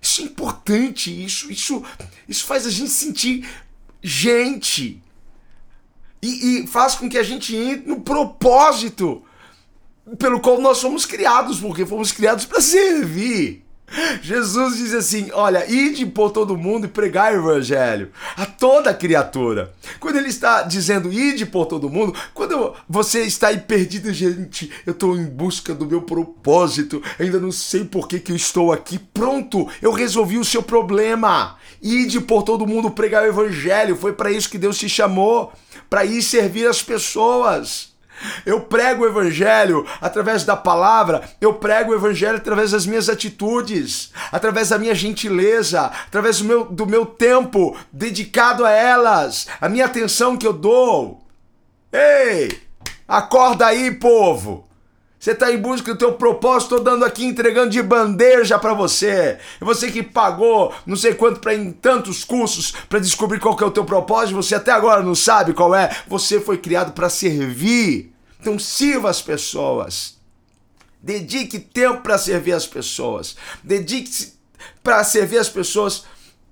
Isso 0.00 0.22
é 0.22 0.24
importante, 0.24 1.24
isso, 1.24 1.52
isso, 1.52 1.84
isso 2.28 2.44
faz 2.44 2.66
a 2.66 2.70
gente 2.70 2.90
sentir 2.90 3.46
gente. 4.02 5.02
E, 6.20 6.62
e 6.62 6.66
faz 6.66 6.94
com 6.94 7.08
que 7.08 7.18
a 7.18 7.22
gente 7.22 7.54
entre 7.54 7.88
no 7.88 8.00
propósito 8.00 9.22
pelo 10.18 10.40
qual 10.40 10.60
nós 10.60 10.80
fomos 10.80 11.06
criados, 11.06 11.60
porque 11.60 11.86
fomos 11.86 12.12
criados 12.12 12.44
para 12.44 12.60
servir. 12.60 13.61
Jesus 14.22 14.76
diz 14.76 14.94
assim: 14.94 15.30
Olha, 15.32 15.70
ide 15.70 16.06
por 16.06 16.30
todo 16.30 16.56
mundo 16.56 16.86
e 16.86 16.88
pregar 16.88 17.32
o 17.32 17.36
evangelho 17.36 18.10
a 18.36 18.46
toda 18.46 18.94
criatura. 18.94 19.72
Quando 20.00 20.16
ele 20.16 20.28
está 20.28 20.62
dizendo 20.62 21.12
ide 21.12 21.46
por 21.46 21.66
todo 21.66 21.90
mundo, 21.90 22.14
quando 22.34 22.74
você 22.88 23.22
está 23.22 23.48
aí 23.48 23.58
perdido, 23.58 24.12
gente, 24.12 24.70
eu 24.86 24.92
estou 24.92 25.16
em 25.16 25.26
busca 25.26 25.74
do 25.74 25.86
meu 25.86 26.02
propósito, 26.02 27.02
ainda 27.18 27.38
não 27.38 27.52
sei 27.52 27.84
por 27.84 28.08
que, 28.08 28.18
que 28.18 28.32
eu 28.32 28.36
estou 28.36 28.72
aqui. 28.72 28.98
Pronto, 28.98 29.68
eu 29.80 29.92
resolvi 29.92 30.38
o 30.38 30.44
seu 30.44 30.62
problema. 30.62 31.56
Ide 31.80 32.20
por 32.20 32.42
todo 32.42 32.66
mundo 32.66 32.90
pregar 32.90 33.24
o 33.24 33.28
evangelho. 33.28 33.96
Foi 33.96 34.12
para 34.12 34.30
isso 34.30 34.48
que 34.48 34.58
Deus 34.58 34.78
te 34.78 34.88
chamou 34.88 35.52
para 35.90 36.04
ir 36.04 36.22
servir 36.22 36.66
as 36.66 36.82
pessoas. 36.82 37.91
Eu 38.44 38.60
prego 38.60 39.04
o 39.04 39.06
evangelho 39.06 39.86
através 40.00 40.44
da 40.44 40.56
palavra, 40.56 41.22
eu 41.40 41.54
prego 41.54 41.92
o 41.92 41.94
evangelho 41.94 42.36
através 42.36 42.72
das 42.72 42.86
minhas 42.86 43.08
atitudes, 43.08 44.12
através 44.30 44.68
da 44.68 44.78
minha 44.78 44.94
gentileza, 44.94 45.90
através 46.06 46.38
do 46.38 46.44
meu, 46.44 46.64
do 46.64 46.86
meu 46.86 47.06
tempo 47.06 47.76
dedicado 47.92 48.64
a 48.64 48.70
elas, 48.70 49.46
a 49.60 49.68
minha 49.68 49.86
atenção 49.86 50.36
que 50.36 50.46
eu 50.46 50.52
dou. 50.52 51.22
Ei, 51.92 52.60
acorda 53.06 53.66
aí, 53.66 53.90
povo! 53.90 54.72
Você 55.22 55.30
está 55.30 55.52
em 55.52 55.56
busca 55.56 55.92
do 55.92 55.96
teu 55.96 56.14
propósito, 56.14 56.74
estou 56.74 56.80
dando 56.80 57.04
aqui, 57.04 57.24
entregando 57.24 57.70
de 57.70 57.80
bandeja 57.80 58.58
para 58.58 58.74
você. 58.74 59.38
Você 59.60 59.88
que 59.88 60.02
pagou 60.02 60.74
não 60.84 60.96
sei 60.96 61.14
quanto 61.14 61.38
para 61.38 61.54
em 61.54 61.70
tantos 61.70 62.24
cursos 62.24 62.72
para 62.88 62.98
descobrir 62.98 63.38
qual 63.38 63.56
que 63.56 63.62
é 63.62 63.66
o 63.66 63.70
teu 63.70 63.84
propósito, 63.84 64.34
você 64.34 64.56
até 64.56 64.72
agora 64.72 65.00
não 65.00 65.14
sabe 65.14 65.52
qual 65.52 65.76
é. 65.76 65.96
Você 66.08 66.40
foi 66.40 66.58
criado 66.58 66.90
para 66.90 67.08
servir. 67.08 68.11
Então 68.42 68.58
sirva 68.58 69.08
as 69.08 69.22
pessoas. 69.22 70.18
Dedique 71.00 71.60
tempo 71.60 72.02
para 72.02 72.18
servir 72.18 72.52
as 72.52 72.66
pessoas. 72.66 73.36
Dedique-se 73.62 74.34
para 74.82 75.04
servir 75.04 75.38
as 75.38 75.48
pessoas 75.48 76.04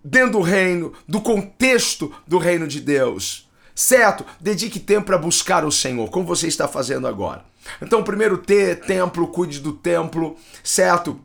dentro 0.02 0.38
do 0.38 0.40
reino, 0.40 0.92
do 1.06 1.20
contexto 1.20 2.14
do 2.28 2.38
reino 2.38 2.68
de 2.68 2.80
Deus. 2.80 3.50
Certo? 3.75 4.25
Dedique 4.40 4.78
tempo 4.78 5.06
para 5.06 5.18
buscar 5.18 5.64
o 5.64 5.73
Senhor, 5.73 6.09
como 6.11 6.25
você 6.25 6.47
está 6.47 6.68
fazendo 6.68 7.09
agora. 7.09 7.44
Então, 7.82 8.04
primeiro, 8.04 8.38
ter 8.38 8.80
templo, 8.82 9.26
cuide 9.26 9.59
do 9.59 9.73
templo, 9.73 10.37
certo? 10.62 11.20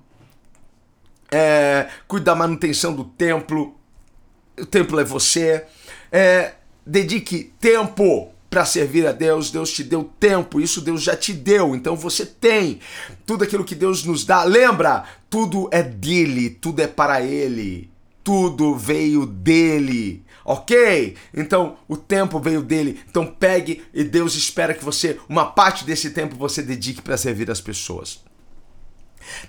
É, 1.31 1.89
cuide 2.07 2.25
da 2.25 2.34
manutenção 2.34 2.91
do 2.91 3.03
templo. 3.03 3.75
O 4.60 4.65
templo 4.65 5.00
é 5.00 5.03
você. 5.03 5.65
É, 6.12 6.53
dedique 6.86 7.53
tempo 7.60 8.35
para 8.55 8.63
servir 8.63 9.05
a 9.05 9.12
Deus, 9.12 9.51
Deus 9.51 9.69
te 9.69 9.83
deu 9.83 10.09
tempo, 10.17 10.62
isso 10.62 10.79
Deus 10.79 11.03
já 11.03 11.13
te 11.13 11.33
deu, 11.33 11.75
então 11.75 11.93
você 11.93 12.25
tem 12.25 12.79
tudo 13.25 13.43
aquilo 13.43 13.65
que 13.65 13.75
Deus 13.75 14.05
nos 14.05 14.24
dá. 14.24 14.45
Lembra? 14.45 15.03
Tudo 15.29 15.67
é 15.74 15.83
dele, 15.83 16.51
tudo 16.51 16.81
é 16.81 16.88
para 16.88 17.21
ele, 17.21 17.91
tudo 18.24 18.74
veio 18.74 19.25
dele. 19.25 20.24
Ok? 20.45 21.17
Então 21.33 21.75
o 21.85 21.97
tempo 21.97 22.39
veio 22.39 22.62
dele. 22.62 22.97
Então 23.09 23.27
pegue 23.27 23.83
e 23.93 24.05
Deus 24.05 24.35
espera 24.35 24.74
que 24.74 24.85
você, 24.85 25.19
uma 25.27 25.47
parte 25.47 25.83
desse 25.83 26.12
tempo, 26.12 26.38
você 26.38 26.62
dedique 26.62 27.01
para 27.01 27.17
servir 27.17 27.51
as 27.51 27.59
pessoas. 27.59 28.24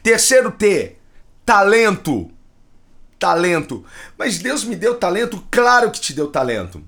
Terceiro 0.02 0.50
T, 0.50 0.96
talento. 1.44 2.28
Talento. 3.20 3.84
Mas 4.18 4.38
Deus 4.38 4.64
me 4.64 4.74
deu 4.74 4.96
talento? 4.96 5.46
Claro 5.48 5.92
que 5.92 6.00
te 6.00 6.12
deu 6.12 6.26
talento. 6.26 6.82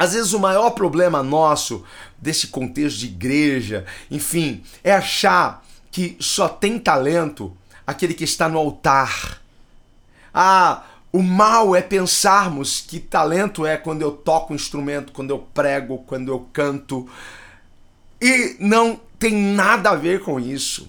Às 0.00 0.14
vezes 0.14 0.32
o 0.32 0.40
maior 0.40 0.70
problema 0.70 1.22
nosso 1.22 1.84
desse 2.16 2.46
contexto 2.46 3.00
de 3.00 3.04
igreja, 3.04 3.84
enfim, 4.10 4.64
é 4.82 4.94
achar 4.94 5.62
que 5.90 6.16
só 6.18 6.48
tem 6.48 6.78
talento 6.78 7.54
aquele 7.86 8.14
que 8.14 8.24
está 8.24 8.48
no 8.48 8.58
altar. 8.58 9.42
Ah, 10.32 10.84
o 11.12 11.22
mal 11.22 11.76
é 11.76 11.82
pensarmos 11.82 12.80
que 12.80 12.98
talento 12.98 13.66
é 13.66 13.76
quando 13.76 14.00
eu 14.00 14.12
toco 14.12 14.54
um 14.54 14.56
instrumento, 14.56 15.12
quando 15.12 15.32
eu 15.32 15.38
prego, 15.38 15.98
quando 16.06 16.32
eu 16.32 16.48
canto. 16.50 17.06
E 18.18 18.56
não 18.58 18.98
tem 19.18 19.34
nada 19.34 19.90
a 19.90 19.96
ver 19.96 20.22
com 20.22 20.40
isso. 20.40 20.88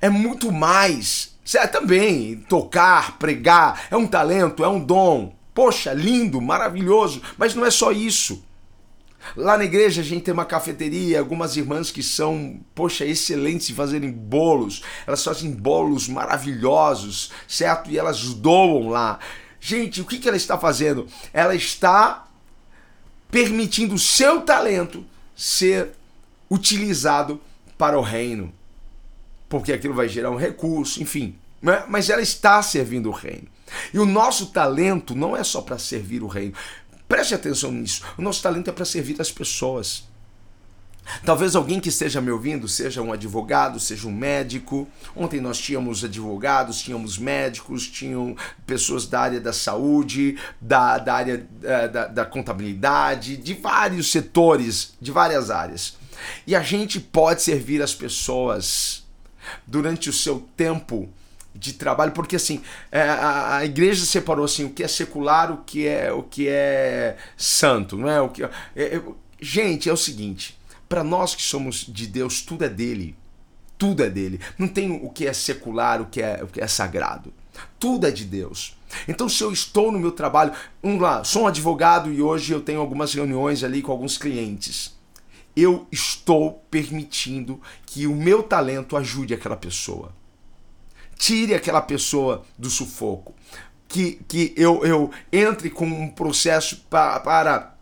É 0.00 0.08
muito 0.08 0.50
mais. 0.50 1.32
É 1.54 1.68
também 1.68 2.38
tocar, 2.48 3.18
pregar, 3.18 3.86
é 3.88 3.96
um 3.96 4.08
talento, 4.08 4.64
é 4.64 4.68
um 4.68 4.80
dom. 4.80 5.35
Poxa, 5.56 5.94
lindo, 5.94 6.38
maravilhoso, 6.38 7.22
mas 7.38 7.54
não 7.54 7.64
é 7.64 7.70
só 7.70 7.90
isso. 7.90 8.44
Lá 9.34 9.56
na 9.56 9.64
igreja 9.64 10.02
a 10.02 10.04
gente 10.04 10.22
tem 10.22 10.34
uma 10.34 10.44
cafeteria, 10.44 11.18
algumas 11.18 11.56
irmãs 11.56 11.90
que 11.90 12.02
são, 12.02 12.60
poxa, 12.74 13.06
excelentes 13.06 13.70
em 13.70 13.74
fazerem 13.74 14.12
bolos. 14.12 14.82
Elas 15.06 15.24
fazem 15.24 15.50
bolos 15.50 16.08
maravilhosos, 16.08 17.32
certo? 17.48 17.90
E 17.90 17.98
elas 17.98 18.34
doam 18.34 18.90
lá. 18.90 19.18
Gente, 19.58 20.02
o 20.02 20.04
que, 20.04 20.18
que 20.18 20.28
ela 20.28 20.36
está 20.36 20.58
fazendo? 20.58 21.08
Ela 21.32 21.54
está 21.54 22.28
permitindo 23.30 23.94
o 23.94 23.98
seu 23.98 24.42
talento 24.42 25.06
ser 25.34 25.92
utilizado 26.50 27.40
para 27.78 27.98
o 27.98 28.02
reino. 28.02 28.52
Porque 29.48 29.72
aquilo 29.72 29.94
vai 29.94 30.06
gerar 30.06 30.30
um 30.30 30.36
recurso, 30.36 31.02
enfim 31.02 31.34
né? 31.66 31.84
mas 31.88 32.10
ela 32.10 32.22
está 32.22 32.62
servindo 32.62 33.08
o 33.08 33.12
reino. 33.12 33.48
E 33.92 33.98
o 33.98 34.06
nosso 34.06 34.46
talento 34.46 35.14
não 35.14 35.36
é 35.36 35.42
só 35.42 35.60
para 35.60 35.78
servir 35.78 36.22
o 36.22 36.26
reino. 36.26 36.54
Preste 37.08 37.34
atenção 37.34 37.70
nisso. 37.70 38.02
O 38.18 38.22
nosso 38.22 38.42
talento 38.42 38.68
é 38.68 38.72
para 38.72 38.84
servir 38.84 39.20
as 39.20 39.30
pessoas. 39.30 40.04
Talvez 41.24 41.54
alguém 41.54 41.78
que 41.78 41.88
esteja 41.88 42.20
me 42.20 42.30
ouvindo 42.30 42.66
seja 42.66 43.00
um 43.00 43.12
advogado, 43.12 43.78
seja 43.78 44.08
um 44.08 44.12
médico. 44.12 44.88
Ontem 45.14 45.40
nós 45.40 45.58
tínhamos 45.58 46.04
advogados, 46.04 46.80
tínhamos 46.80 47.16
médicos, 47.16 47.86
tinham 47.86 48.36
pessoas 48.66 49.06
da 49.06 49.20
área 49.20 49.40
da 49.40 49.52
saúde, 49.52 50.36
da, 50.60 50.98
da 50.98 51.14
área 51.14 51.46
da, 51.60 51.86
da, 51.86 52.06
da 52.08 52.24
contabilidade, 52.24 53.36
de 53.36 53.54
vários 53.54 54.10
setores, 54.10 54.94
de 55.00 55.12
várias 55.12 55.50
áreas. 55.50 55.96
E 56.46 56.56
a 56.56 56.62
gente 56.62 56.98
pode 56.98 57.42
servir 57.42 57.82
as 57.82 57.94
pessoas 57.94 59.04
durante 59.66 60.10
o 60.10 60.12
seu 60.12 60.40
tempo 60.56 61.08
de 61.58 61.72
trabalho, 61.72 62.12
porque 62.12 62.36
assim, 62.36 62.60
é, 62.90 63.02
a, 63.02 63.56
a, 63.56 63.64
igreja 63.64 64.04
separou 64.04 64.44
assim 64.44 64.64
o 64.64 64.70
que 64.70 64.82
é 64.82 64.88
secular, 64.88 65.52
o 65.52 65.58
que 65.58 65.86
é 65.86 66.12
o 66.12 66.22
que 66.22 66.48
é 66.48 67.16
santo, 67.36 67.96
não 67.96 68.08
é? 68.08 68.20
O 68.20 68.28
que 68.28 68.44
é, 68.44 68.50
é, 68.76 69.02
gente, 69.40 69.88
é 69.88 69.92
o 69.92 69.96
seguinte, 69.96 70.58
para 70.88 71.02
nós 71.02 71.34
que 71.34 71.42
somos 71.42 71.84
de 71.86 72.06
Deus, 72.06 72.42
tudo 72.42 72.64
é 72.64 72.68
dele. 72.68 73.16
Tudo 73.78 74.02
é 74.02 74.08
dele. 74.08 74.40
Não 74.58 74.68
tem 74.68 74.90
o 74.90 75.10
que 75.10 75.26
é 75.26 75.32
secular, 75.32 76.00
o 76.00 76.06
que 76.06 76.22
é, 76.22 76.42
o 76.42 76.46
que 76.46 76.60
é 76.60 76.66
sagrado. 76.66 77.32
Tudo 77.78 78.06
é 78.06 78.10
de 78.10 78.24
Deus. 78.24 78.76
Então, 79.08 79.28
se 79.28 79.42
eu 79.42 79.52
estou 79.52 79.90
no 79.90 79.98
meu 79.98 80.12
trabalho, 80.12 80.52
vamos 80.82 81.00
lá, 81.00 81.24
sou 81.24 81.42
um 81.42 81.46
advogado 81.46 82.12
e 82.12 82.22
hoje 82.22 82.52
eu 82.52 82.60
tenho 82.60 82.80
algumas 82.80 83.12
reuniões 83.12 83.64
ali 83.64 83.82
com 83.82 83.92
alguns 83.92 84.16
clientes. 84.16 84.96
Eu 85.54 85.86
estou 85.90 86.64
permitindo 86.70 87.60
que 87.84 88.06
o 88.06 88.14
meu 88.14 88.42
talento 88.42 88.96
ajude 88.96 89.34
aquela 89.34 89.56
pessoa. 89.56 90.12
Tire 91.16 91.54
aquela 91.54 91.80
pessoa 91.80 92.44
do 92.58 92.70
sufoco. 92.70 93.34
Que, 93.88 94.20
que 94.26 94.52
eu, 94.56 94.84
eu 94.84 95.10
entre 95.32 95.70
com 95.70 95.86
um 95.86 96.08
processo 96.08 96.84
para, 96.90 97.20
para 97.20 97.76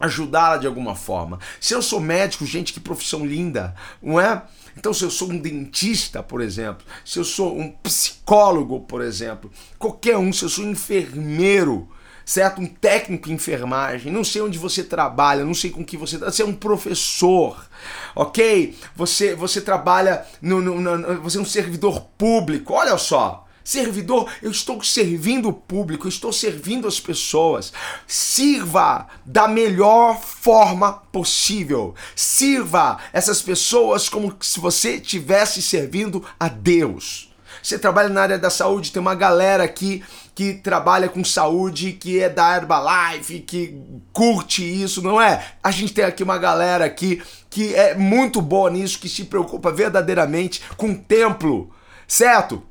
ajudá-la 0.00 0.58
de 0.58 0.66
alguma 0.66 0.94
forma. 0.94 1.38
Se 1.60 1.74
eu 1.74 1.82
sou 1.82 2.00
médico, 2.00 2.46
gente, 2.46 2.72
que 2.72 2.80
profissão 2.80 3.24
linda, 3.24 3.74
não 4.02 4.20
é? 4.20 4.42
Então, 4.76 4.94
se 4.94 5.04
eu 5.04 5.10
sou 5.10 5.30
um 5.30 5.38
dentista, 5.38 6.22
por 6.22 6.40
exemplo, 6.40 6.86
se 7.04 7.18
eu 7.18 7.24
sou 7.24 7.58
um 7.58 7.70
psicólogo, 7.70 8.80
por 8.80 9.02
exemplo, 9.02 9.50
qualquer 9.78 10.16
um, 10.16 10.32
se 10.32 10.44
eu 10.44 10.48
sou 10.48 10.64
um 10.64 10.70
enfermeiro, 10.70 11.88
certo? 12.28 12.60
Um 12.60 12.66
técnico 12.66 13.30
em 13.30 13.32
enfermagem, 13.32 14.12
não 14.12 14.22
sei 14.22 14.42
onde 14.42 14.58
você 14.58 14.84
trabalha, 14.84 15.46
não 15.46 15.54
sei 15.54 15.70
com 15.70 15.82
que 15.82 15.96
você 15.96 16.18
você 16.18 16.42
é 16.42 16.44
um 16.44 16.52
professor, 16.52 17.66
ok? 18.14 18.76
Você 18.94 19.34
você 19.34 19.62
trabalha 19.62 20.26
no, 20.42 20.60
no, 20.60 20.78
no 20.78 21.22
você 21.22 21.38
é 21.38 21.40
um 21.40 21.46
servidor 21.46 22.02
público, 22.18 22.74
olha 22.74 22.98
só. 22.98 23.46
Servidor, 23.64 24.30
eu 24.42 24.50
estou 24.50 24.82
servindo 24.82 25.48
o 25.48 25.52
público, 25.52 26.06
eu 26.06 26.10
estou 26.10 26.32
servindo 26.32 26.88
as 26.88 27.00
pessoas. 27.00 27.72
Sirva 28.06 29.06
da 29.26 29.46
melhor 29.46 30.20
forma 30.22 30.92
possível. 30.92 31.94
Sirva 32.16 32.98
essas 33.12 33.42
pessoas 33.42 34.08
como 34.08 34.34
se 34.40 34.58
você 34.58 34.96
estivesse 34.96 35.60
servindo 35.60 36.24
a 36.40 36.48
Deus. 36.48 37.28
Você 37.62 37.78
trabalha 37.78 38.08
na 38.08 38.22
área 38.22 38.38
da 38.38 38.48
saúde, 38.48 38.92
tem 38.92 39.00
uma 39.00 39.14
galera 39.14 39.64
aqui 39.64 40.02
que 40.38 40.54
trabalha 40.54 41.08
com 41.08 41.24
saúde, 41.24 41.94
que 41.94 42.20
é 42.20 42.28
da 42.28 42.56
Herbalife, 42.56 43.40
que 43.40 43.76
curte 44.12 44.62
isso, 44.62 45.02
não 45.02 45.20
é? 45.20 45.44
A 45.60 45.72
gente 45.72 45.92
tem 45.92 46.04
aqui 46.04 46.22
uma 46.22 46.38
galera 46.38 46.84
aqui 46.84 47.20
que 47.50 47.74
é 47.74 47.96
muito 47.96 48.40
boa 48.40 48.70
nisso, 48.70 49.00
que 49.00 49.08
se 49.08 49.24
preocupa 49.24 49.72
verdadeiramente 49.72 50.62
com 50.76 50.92
o 50.92 50.96
templo, 50.96 51.74
certo? 52.06 52.62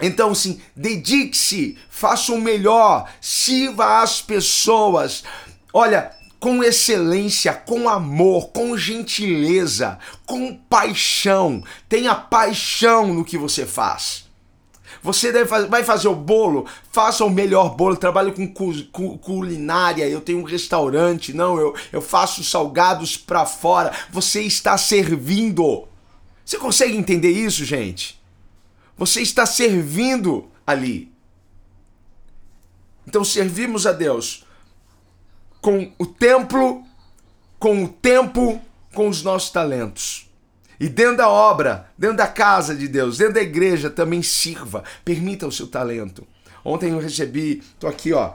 Então, 0.00 0.32
sim, 0.32 0.60
dedique-se, 0.76 1.76
faça 1.90 2.32
o 2.32 2.40
melhor, 2.40 3.10
sirva 3.20 4.00
as 4.00 4.22
pessoas. 4.22 5.24
Olha, 5.72 6.12
com 6.38 6.62
excelência, 6.62 7.52
com 7.52 7.88
amor, 7.88 8.50
com 8.50 8.78
gentileza, 8.78 9.98
com 10.24 10.54
paixão. 10.54 11.64
Tenha 11.88 12.14
paixão 12.14 13.12
no 13.12 13.24
que 13.24 13.36
você 13.36 13.66
faz. 13.66 14.25
Você 15.06 15.30
deve, 15.30 15.48
vai 15.68 15.84
fazer 15.84 16.08
o 16.08 16.16
bolo, 16.16 16.66
faça 16.90 17.24
o 17.24 17.30
melhor 17.30 17.76
bolo. 17.76 17.96
Trabalho 17.96 18.32
com 18.32 18.52
cu, 18.52 19.18
culinária, 19.18 20.08
eu 20.08 20.20
tenho 20.20 20.40
um 20.40 20.42
restaurante, 20.42 21.32
não, 21.32 21.56
eu, 21.60 21.76
eu 21.92 22.02
faço 22.02 22.42
salgados 22.42 23.16
para 23.16 23.46
fora. 23.46 23.92
Você 24.10 24.42
está 24.42 24.76
servindo. 24.76 25.86
Você 26.44 26.58
consegue 26.58 26.96
entender 26.96 27.30
isso, 27.30 27.64
gente? 27.64 28.20
Você 28.98 29.20
está 29.20 29.46
servindo 29.46 30.50
ali. 30.66 31.12
Então 33.06 33.22
servimos 33.22 33.86
a 33.86 33.92
Deus 33.92 34.44
com 35.60 35.92
o 36.00 36.04
templo, 36.04 36.82
com 37.60 37.84
o 37.84 37.88
tempo, 37.88 38.60
com 38.92 39.08
os 39.08 39.22
nossos 39.22 39.50
talentos. 39.50 40.25
E 40.78 40.88
dentro 40.88 41.16
da 41.16 41.28
obra, 41.28 41.90
dentro 41.96 42.16
da 42.16 42.26
casa 42.26 42.74
de 42.74 42.86
Deus, 42.88 43.18
dentro 43.18 43.34
da 43.34 43.42
igreja 43.42 43.88
também 43.88 44.22
sirva, 44.22 44.84
permita 45.04 45.46
o 45.46 45.52
seu 45.52 45.66
talento. 45.66 46.26
Ontem 46.64 46.90
eu 46.90 46.98
recebi, 46.98 47.62
tô 47.78 47.86
aqui 47.86 48.12
ó, 48.12 48.34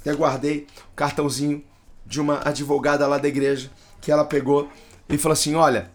até 0.00 0.12
guardei 0.12 0.58
o 0.58 0.62
um 0.62 0.94
cartãozinho 0.94 1.64
de 2.06 2.20
uma 2.20 2.40
advogada 2.46 3.06
lá 3.06 3.18
da 3.18 3.28
igreja 3.28 3.70
que 4.00 4.10
ela 4.12 4.24
pegou 4.24 4.70
e 5.08 5.18
falou 5.18 5.32
assim: 5.32 5.54
"Olha, 5.54 5.90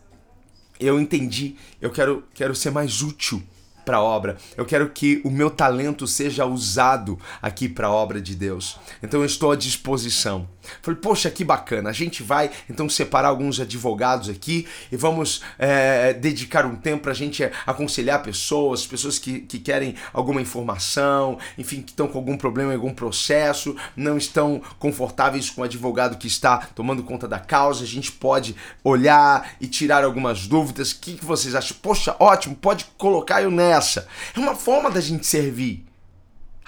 eu 0.80 1.00
entendi, 1.00 1.56
eu 1.82 1.92
quero 1.92 2.24
quero 2.34 2.56
ser 2.56 2.72
mais 2.72 3.02
útil 3.02 3.42
para 3.86 3.98
a 3.98 4.02
obra. 4.02 4.38
Eu 4.58 4.66
quero 4.66 4.90
que 4.90 5.22
o 5.24 5.30
meu 5.30 5.50
talento 5.50 6.08
seja 6.08 6.46
usado 6.46 7.20
aqui 7.42 7.70
para 7.70 7.88
a 7.88 7.92
obra 7.92 8.20
de 8.20 8.36
Deus. 8.36 8.78
Então 9.02 9.20
eu 9.20 9.26
estou 9.26 9.52
à 9.52 9.56
disposição. 9.56 10.50
Falei, 10.82 11.00
poxa, 11.00 11.30
que 11.30 11.44
bacana. 11.44 11.90
A 11.90 11.94
gente 11.94 12.24
vai 12.24 12.52
então 12.70 12.88
separar 12.90 13.30
alguns 13.30 13.60
advogados 13.60 14.30
aqui 14.30 14.68
e 14.92 14.98
vamos 14.98 15.42
é, 15.58 16.14
dedicar 16.14 16.66
um 16.66 16.76
tempo 16.76 17.04
para 17.04 17.12
a 17.12 17.16
gente 17.16 17.44
aconselhar 17.66 18.22
pessoas, 18.24 18.86
pessoas 18.86 19.20
que, 19.20 19.42
que 19.42 19.60
querem 19.60 19.96
alguma 20.14 20.42
informação, 20.42 21.38
enfim, 21.58 21.82
que 21.82 21.92
estão 21.92 22.08
com 22.08 22.18
algum 22.18 22.38
problema 22.38 22.72
em 22.72 22.76
algum 22.76 22.94
processo, 22.94 23.76
não 23.96 24.18
estão 24.18 24.62
confortáveis 24.80 25.50
com 25.50 25.62
o 25.62 25.64
advogado 25.64 26.18
que 26.18 26.28
está 26.28 26.58
tomando 26.58 27.04
conta 27.04 27.28
da 27.28 27.40
causa. 27.40 27.84
A 27.84 27.88
gente 27.88 28.12
pode 28.12 28.56
olhar 28.84 29.56
e 29.60 29.68
tirar 29.68 30.04
algumas 30.04 30.48
dúvidas. 30.48 30.92
O 30.92 31.00
que, 31.00 31.16
que 31.16 31.26
vocês 31.26 31.56
acham? 31.56 31.78
Poxa, 31.82 32.16
ótimo, 32.20 32.56
pode 32.56 32.86
colocar 32.98 33.42
eu 33.42 33.52
nessa. 33.52 34.08
É 34.36 34.40
uma 34.40 34.56
forma 34.56 34.90
da 34.90 35.02
gente 35.02 35.26
servir. 35.26 35.86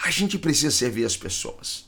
A 0.03 0.12
gente 0.12 0.38
precisa 0.38 0.71
servir 0.71 1.05
as 1.05 1.17
pessoas. 1.17 1.87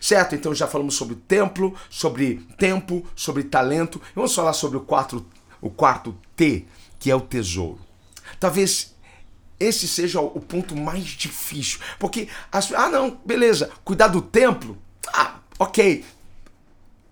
Certo? 0.00 0.34
Então 0.34 0.54
já 0.54 0.66
falamos 0.66 0.94
sobre 0.94 1.14
templo, 1.14 1.74
sobre 1.90 2.46
tempo, 2.56 3.06
sobre 3.14 3.44
talento. 3.44 4.00
Vamos 4.14 4.34
falar 4.34 4.52
sobre 4.52 4.76
o 4.76 4.80
quarto, 4.80 5.24
o 5.60 5.70
quarto 5.70 6.16
T, 6.36 6.66
que 6.98 7.10
é 7.10 7.16
o 7.16 7.20
tesouro. 7.20 7.80
Talvez 8.38 8.94
esse 9.58 9.88
seja 9.88 10.20
o 10.20 10.40
ponto 10.40 10.76
mais 10.76 11.04
difícil. 11.04 11.80
Porque, 11.98 12.28
as, 12.52 12.72
ah, 12.72 12.88
não, 12.88 13.18
beleza, 13.24 13.70
cuidar 13.84 14.08
do 14.08 14.22
templo. 14.22 14.78
Ah, 15.08 15.36
ok. 15.58 16.04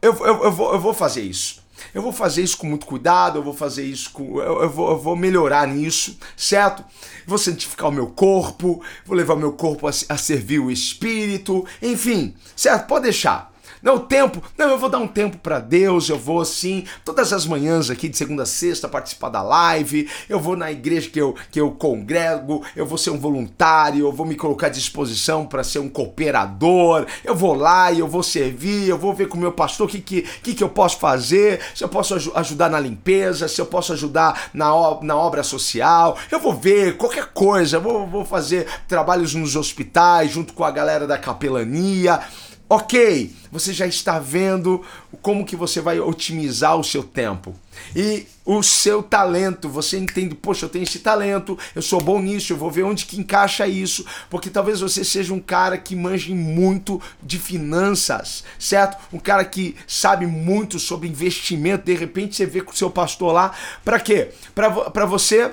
Eu, 0.00 0.14
eu, 0.18 0.44
eu, 0.44 0.52
vou, 0.52 0.72
eu 0.72 0.80
vou 0.80 0.94
fazer 0.94 1.22
isso. 1.22 1.64
Eu 1.94 2.02
vou 2.02 2.12
fazer 2.12 2.42
isso 2.42 2.56
com 2.56 2.66
muito 2.66 2.86
cuidado, 2.86 3.38
eu 3.38 3.42
vou 3.42 3.54
fazer 3.54 3.84
isso 3.84 4.10
com. 4.10 4.40
Eu, 4.40 4.62
eu, 4.62 4.70
vou, 4.70 4.90
eu 4.90 4.98
vou 4.98 5.16
melhorar 5.16 5.66
nisso, 5.68 6.18
certo? 6.36 6.84
Vou 7.26 7.38
santificar 7.38 7.88
o 7.88 7.92
meu 7.92 8.08
corpo, 8.08 8.82
vou 9.04 9.16
levar 9.16 9.34
o 9.34 9.38
meu 9.38 9.52
corpo 9.52 9.86
a, 9.86 9.90
a 9.90 10.16
servir 10.16 10.58
o 10.58 10.70
espírito, 10.70 11.66
enfim, 11.82 12.34
certo? 12.54 12.86
Pode 12.86 13.04
deixar. 13.04 13.55
Não, 13.86 13.98
tempo. 13.98 14.42
Não, 14.58 14.68
eu 14.68 14.78
vou 14.78 14.88
dar 14.88 14.98
um 14.98 15.06
tempo 15.06 15.38
para 15.38 15.60
Deus. 15.60 16.08
Eu 16.08 16.18
vou 16.18 16.44
sim, 16.44 16.84
todas 17.04 17.32
as 17.32 17.46
manhãs 17.46 17.88
aqui 17.88 18.08
de 18.08 18.16
segunda 18.16 18.42
a 18.42 18.46
sexta 18.46 18.88
participar 18.88 19.28
da 19.28 19.40
live. 19.40 20.10
Eu 20.28 20.40
vou 20.40 20.56
na 20.56 20.72
igreja 20.72 21.08
que 21.08 21.20
eu, 21.20 21.36
que 21.52 21.60
eu 21.60 21.70
congrego. 21.70 22.64
Eu 22.74 22.84
vou 22.84 22.98
ser 22.98 23.10
um 23.10 23.18
voluntário. 23.18 24.04
Eu 24.04 24.10
vou 24.10 24.26
me 24.26 24.34
colocar 24.34 24.66
à 24.66 24.70
disposição 24.70 25.46
para 25.46 25.62
ser 25.62 25.78
um 25.78 25.88
cooperador. 25.88 27.06
Eu 27.22 27.36
vou 27.36 27.54
lá 27.54 27.92
e 27.92 28.00
eu 28.00 28.08
vou 28.08 28.24
servir. 28.24 28.88
Eu 28.88 28.98
vou 28.98 29.14
ver 29.14 29.28
com 29.28 29.38
o 29.38 29.40
meu 29.40 29.52
pastor 29.52 29.86
o 29.86 29.88
que, 29.88 30.00
que, 30.00 30.22
que, 30.22 30.54
que 30.54 30.64
eu 30.64 30.68
posso 30.68 30.98
fazer. 30.98 31.60
Se 31.72 31.84
eu 31.84 31.88
posso 31.88 32.16
ajudar 32.34 32.68
na 32.68 32.80
limpeza. 32.80 33.46
Se 33.46 33.60
eu 33.60 33.66
posso 33.66 33.92
ajudar 33.92 34.50
na, 34.52 34.66
na 35.00 35.16
obra 35.16 35.44
social. 35.44 36.18
Eu 36.28 36.40
vou 36.40 36.54
ver 36.54 36.96
qualquer 36.96 37.26
coisa. 37.26 37.76
Eu 37.76 37.82
vou, 37.82 38.04
vou 38.04 38.24
fazer 38.24 38.66
trabalhos 38.88 39.32
nos 39.32 39.54
hospitais 39.54 40.32
junto 40.32 40.54
com 40.54 40.64
a 40.64 40.72
galera 40.72 41.06
da 41.06 41.16
capelania. 41.16 42.20
Ok, 42.68 43.32
você 43.52 43.72
já 43.72 43.86
está 43.86 44.18
vendo 44.18 44.82
como 45.22 45.46
que 45.46 45.54
você 45.54 45.80
vai 45.80 46.00
otimizar 46.00 46.76
o 46.76 46.82
seu 46.82 47.04
tempo. 47.04 47.54
E 47.94 48.26
o 48.44 48.60
seu 48.60 49.04
talento, 49.04 49.68
você 49.68 49.96
entende, 49.98 50.34
poxa, 50.34 50.64
eu 50.64 50.68
tenho 50.68 50.82
esse 50.82 50.98
talento, 50.98 51.56
eu 51.76 51.82
sou 51.82 52.00
bom 52.00 52.20
nisso, 52.20 52.52
eu 52.52 52.56
vou 52.56 52.68
ver 52.68 52.82
onde 52.82 53.06
que 53.06 53.20
encaixa 53.20 53.68
isso, 53.68 54.04
porque 54.28 54.50
talvez 54.50 54.80
você 54.80 55.04
seja 55.04 55.32
um 55.32 55.38
cara 55.38 55.78
que 55.78 55.94
manje 55.94 56.34
muito 56.34 57.00
de 57.22 57.38
finanças, 57.38 58.42
certo? 58.58 58.96
Um 59.12 59.18
cara 59.20 59.44
que 59.44 59.76
sabe 59.86 60.26
muito 60.26 60.80
sobre 60.80 61.08
investimento, 61.08 61.84
de 61.84 61.94
repente 61.94 62.34
você 62.34 62.46
vê 62.46 62.60
com 62.60 62.72
o 62.72 62.76
seu 62.76 62.90
pastor 62.90 63.32
lá, 63.32 63.54
para 63.84 64.00
quê? 64.00 64.30
Para 64.54 65.06
você 65.06 65.52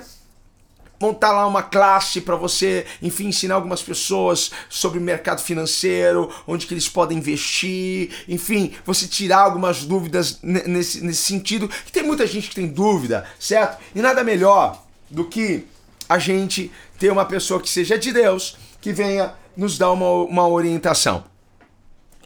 montar 1.00 1.32
lá 1.32 1.46
uma 1.46 1.62
classe 1.62 2.20
para 2.20 2.36
você, 2.36 2.86
enfim, 3.02 3.26
ensinar 3.26 3.56
algumas 3.56 3.82
pessoas 3.82 4.50
sobre 4.68 4.98
o 4.98 5.02
mercado 5.02 5.42
financeiro, 5.42 6.32
onde 6.46 6.66
que 6.66 6.74
eles 6.74 6.88
podem 6.88 7.18
investir, 7.18 8.10
enfim, 8.28 8.72
você 8.84 9.06
tirar 9.06 9.40
algumas 9.40 9.84
dúvidas 9.84 10.38
nesse, 10.42 11.04
nesse 11.04 11.22
sentido, 11.22 11.68
que 11.68 11.92
tem 11.92 12.02
muita 12.02 12.26
gente 12.26 12.48
que 12.48 12.54
tem 12.54 12.66
dúvida, 12.66 13.26
certo? 13.38 13.82
E 13.94 14.00
nada 14.00 14.24
melhor 14.24 14.82
do 15.10 15.24
que 15.24 15.66
a 16.08 16.18
gente 16.18 16.70
ter 16.98 17.10
uma 17.10 17.24
pessoa 17.24 17.60
que 17.60 17.68
seja 17.68 17.98
de 17.98 18.12
Deus, 18.12 18.56
que 18.80 18.92
venha 18.92 19.34
nos 19.56 19.78
dar 19.78 19.92
uma, 19.92 20.08
uma 20.08 20.48
orientação. 20.48 21.24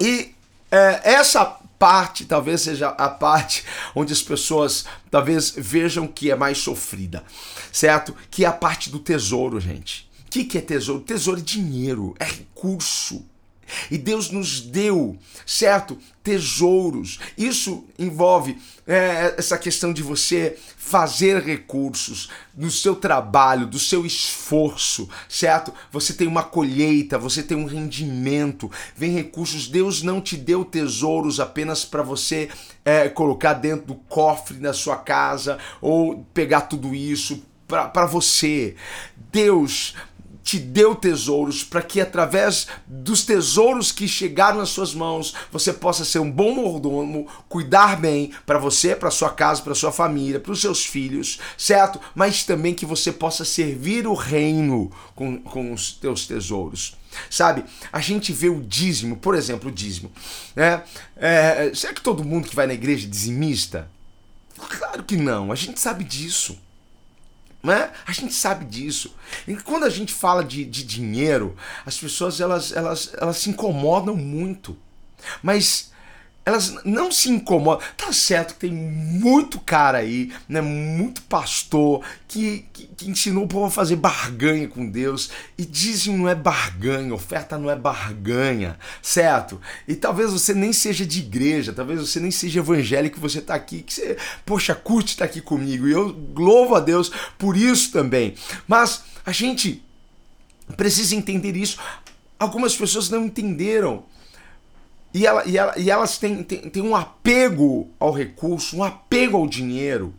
E 0.00 0.34
é, 0.70 1.00
essa 1.04 1.58
parte 1.78 2.24
talvez 2.24 2.62
seja 2.62 2.88
a 2.88 3.08
parte 3.08 3.64
onde 3.94 4.12
as 4.12 4.22
pessoas 4.22 4.84
talvez 5.10 5.54
vejam 5.56 6.06
que 6.06 6.30
é 6.30 6.36
mais 6.36 6.58
sofrida, 6.58 7.24
certo? 7.72 8.14
Que 8.30 8.44
é 8.44 8.48
a 8.48 8.52
parte 8.52 8.90
do 8.90 8.98
tesouro, 8.98 9.60
gente. 9.60 10.08
O 10.26 10.30
que, 10.30 10.44
que 10.44 10.58
é 10.58 10.60
tesouro? 10.60 11.02
Tesouro 11.02 11.40
é 11.40 11.42
dinheiro, 11.42 12.14
é 12.18 12.24
recurso. 12.24 13.24
E 13.90 13.98
Deus 13.98 14.30
nos 14.30 14.60
deu, 14.60 15.16
certo? 15.46 15.98
Tesouros. 16.22 17.18
Isso 17.36 17.86
envolve 17.98 18.58
é, 18.86 19.34
essa 19.36 19.56
questão 19.58 19.92
de 19.92 20.02
você 20.02 20.58
fazer 20.76 21.42
recursos 21.42 22.30
do 22.54 22.70
seu 22.70 22.96
trabalho, 22.96 23.66
do 23.66 23.78
seu 23.78 24.06
esforço, 24.06 25.08
certo? 25.28 25.72
Você 25.92 26.12
tem 26.14 26.26
uma 26.26 26.42
colheita, 26.42 27.18
você 27.18 27.42
tem 27.42 27.56
um 27.56 27.66
rendimento, 27.66 28.70
vem 28.96 29.12
recursos. 29.12 29.68
Deus 29.68 30.02
não 30.02 30.20
te 30.20 30.36
deu 30.36 30.64
tesouros 30.64 31.40
apenas 31.40 31.84
para 31.84 32.02
você 32.02 32.48
é, 32.84 33.08
colocar 33.08 33.54
dentro 33.54 33.86
do 33.88 33.94
cofre 33.94 34.56
da 34.58 34.72
sua 34.72 34.96
casa 34.96 35.58
ou 35.80 36.26
pegar 36.32 36.62
tudo 36.62 36.94
isso 36.94 37.42
para 37.66 38.06
você. 38.06 38.74
Deus 39.30 39.94
te 40.48 40.58
deu 40.58 40.94
tesouros 40.94 41.62
para 41.62 41.82
que 41.82 42.00
através 42.00 42.68
dos 42.86 43.22
tesouros 43.22 43.92
que 43.92 44.08
chegaram 44.08 44.56
nas 44.56 44.70
suas 44.70 44.94
mãos 44.94 45.34
você 45.52 45.74
possa 45.74 46.06
ser 46.06 46.20
um 46.20 46.30
bom 46.30 46.54
mordomo, 46.54 47.28
cuidar 47.50 48.00
bem 48.00 48.32
para 48.46 48.58
você, 48.58 48.96
para 48.96 49.10
sua 49.10 49.28
casa, 49.28 49.60
para 49.60 49.74
sua 49.74 49.92
família, 49.92 50.40
para 50.40 50.50
os 50.50 50.58
seus 50.58 50.86
filhos, 50.86 51.38
certo? 51.58 52.00
Mas 52.14 52.44
também 52.44 52.72
que 52.72 52.86
você 52.86 53.12
possa 53.12 53.44
servir 53.44 54.06
o 54.06 54.14
reino 54.14 54.90
com, 55.14 55.38
com 55.38 55.70
os 55.70 55.92
teus 55.92 56.26
tesouros. 56.26 56.96
Sabe, 57.28 57.66
a 57.92 58.00
gente 58.00 58.32
vê 58.32 58.48
o 58.48 58.62
dízimo, 58.62 59.18
por 59.18 59.34
exemplo, 59.34 59.68
o 59.68 59.72
dízimo. 59.72 60.10
Né? 60.56 60.82
É, 61.14 61.72
será 61.74 61.92
que 61.92 62.00
todo 62.00 62.24
mundo 62.24 62.48
que 62.48 62.56
vai 62.56 62.66
na 62.66 62.72
igreja 62.72 63.06
é 63.06 63.10
dizimista? 63.10 63.90
Claro 64.56 65.04
que 65.04 65.18
não, 65.18 65.52
a 65.52 65.54
gente 65.54 65.78
sabe 65.78 66.04
disso. 66.04 66.58
Né? 67.62 67.90
A 68.06 68.12
gente 68.12 68.32
sabe 68.32 68.64
disso. 68.64 69.14
E 69.46 69.56
quando 69.56 69.84
a 69.84 69.90
gente 69.90 70.12
fala 70.12 70.44
de, 70.44 70.64
de 70.64 70.84
dinheiro, 70.84 71.56
as 71.84 71.98
pessoas 71.98 72.40
elas, 72.40 72.72
elas, 72.72 73.12
elas 73.18 73.36
se 73.38 73.50
incomodam 73.50 74.16
muito. 74.16 74.76
Mas 75.42 75.90
elas 76.48 76.82
não 76.82 77.12
se 77.12 77.28
incomodam. 77.28 77.86
Tá 77.94 78.10
certo 78.10 78.54
que 78.54 78.60
tem 78.60 78.72
muito 78.72 79.60
cara 79.60 79.98
aí, 79.98 80.32
né, 80.48 80.62
muito 80.62 81.20
pastor 81.22 82.02
que, 82.26 82.64
que, 82.72 82.86
que, 82.86 83.10
ensinou 83.10 83.44
o 83.44 83.48
povo 83.48 83.66
a 83.66 83.70
fazer 83.70 83.96
barganha 83.96 84.66
com 84.66 84.88
Deus 84.88 85.30
e 85.58 85.66
dizem 85.66 86.16
não 86.16 86.26
é 86.26 86.34
barganha, 86.34 87.12
oferta 87.12 87.58
não 87.58 87.70
é 87.70 87.76
barganha, 87.76 88.78
certo? 89.02 89.60
E 89.86 89.94
talvez 89.94 90.32
você 90.32 90.54
nem 90.54 90.72
seja 90.72 91.04
de 91.04 91.18
igreja, 91.18 91.70
talvez 91.70 92.00
você 92.00 92.18
nem 92.18 92.30
seja 92.30 92.60
evangélico, 92.60 93.20
você 93.20 93.42
tá 93.42 93.54
aqui, 93.54 93.82
que 93.82 93.92
você, 93.92 94.16
poxa, 94.46 94.74
curte 94.74 95.12
estar 95.12 95.26
tá 95.26 95.30
aqui 95.30 95.42
comigo 95.42 95.86
e 95.86 95.92
eu 95.92 96.16
louvo 96.34 96.74
a 96.74 96.80
Deus 96.80 97.12
por 97.36 97.58
isso 97.58 97.92
também. 97.92 98.34
Mas 98.66 99.02
a 99.26 99.32
gente 99.32 99.82
precisa 100.78 101.14
entender 101.14 101.54
isso. 101.56 101.78
Algumas 102.38 102.74
pessoas 102.74 103.10
não 103.10 103.26
entenderam 103.26 104.04
e, 105.12 105.26
ela, 105.26 105.44
e, 105.46 105.56
ela, 105.56 105.78
e 105.78 105.90
elas 105.90 106.18
têm, 106.18 106.42
têm, 106.42 106.68
têm 106.68 106.82
um 106.82 106.94
apego 106.94 107.90
ao 107.98 108.12
recurso, 108.12 108.76
um 108.76 108.84
apego 108.84 109.36
ao 109.36 109.46
dinheiro. 109.46 110.14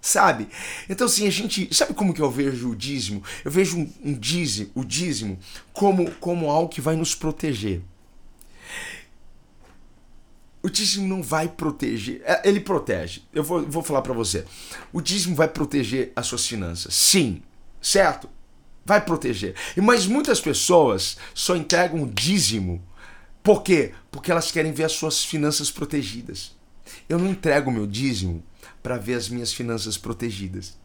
Sabe? 0.00 0.48
Então, 0.88 1.06
assim, 1.06 1.26
a 1.26 1.30
gente. 1.30 1.72
Sabe 1.74 1.92
como 1.92 2.14
que 2.14 2.22
eu 2.22 2.30
vejo 2.30 2.70
o 2.70 2.76
dízimo? 2.76 3.22
Eu 3.44 3.50
vejo 3.50 3.78
um, 3.78 3.92
um 4.02 4.14
dízimo, 4.14 4.70
o 4.74 4.82
dízimo 4.82 5.38
como, 5.72 6.10
como 6.12 6.50
algo 6.50 6.70
que 6.70 6.80
vai 6.80 6.96
nos 6.96 7.14
proteger. 7.14 7.82
O 10.62 10.68
dízimo 10.68 11.06
não 11.06 11.22
vai 11.22 11.48
proteger. 11.48 12.22
É, 12.24 12.48
ele 12.48 12.60
protege. 12.60 13.22
Eu 13.32 13.44
vou, 13.44 13.62
vou 13.62 13.82
falar 13.82 14.02
para 14.02 14.12
você. 14.12 14.44
O 14.92 15.00
dízimo 15.00 15.36
vai 15.36 15.48
proteger 15.48 16.12
as 16.16 16.26
suas 16.26 16.46
finanças. 16.46 16.94
Sim. 16.94 17.42
Certo? 17.80 18.28
Vai 18.84 19.02
proteger. 19.02 19.54
Mas 19.76 20.06
muitas 20.06 20.40
pessoas 20.40 21.16
só 21.34 21.56
entregam 21.56 22.02
o 22.02 22.06
dízimo 22.06 22.82
por 23.42 23.62
quê? 23.62 23.92
Porque 24.10 24.30
elas 24.30 24.50
querem 24.50 24.72
ver 24.72 24.84
as 24.84 24.92
suas 24.92 25.24
finanças 25.24 25.70
protegidas. 25.70 26.54
Eu 27.08 27.18
não 27.18 27.28
entrego 27.30 27.70
meu 27.70 27.86
dízimo 27.86 28.42
para 28.82 28.98
ver 28.98 29.14
as 29.14 29.28
minhas 29.28 29.52
finanças 29.52 29.96
protegidas. 29.96 30.76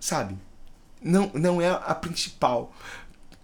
Sabe? 0.00 0.36
Não, 1.00 1.30
não 1.34 1.60
é 1.60 1.68
a 1.68 1.94
principal. 1.94 2.74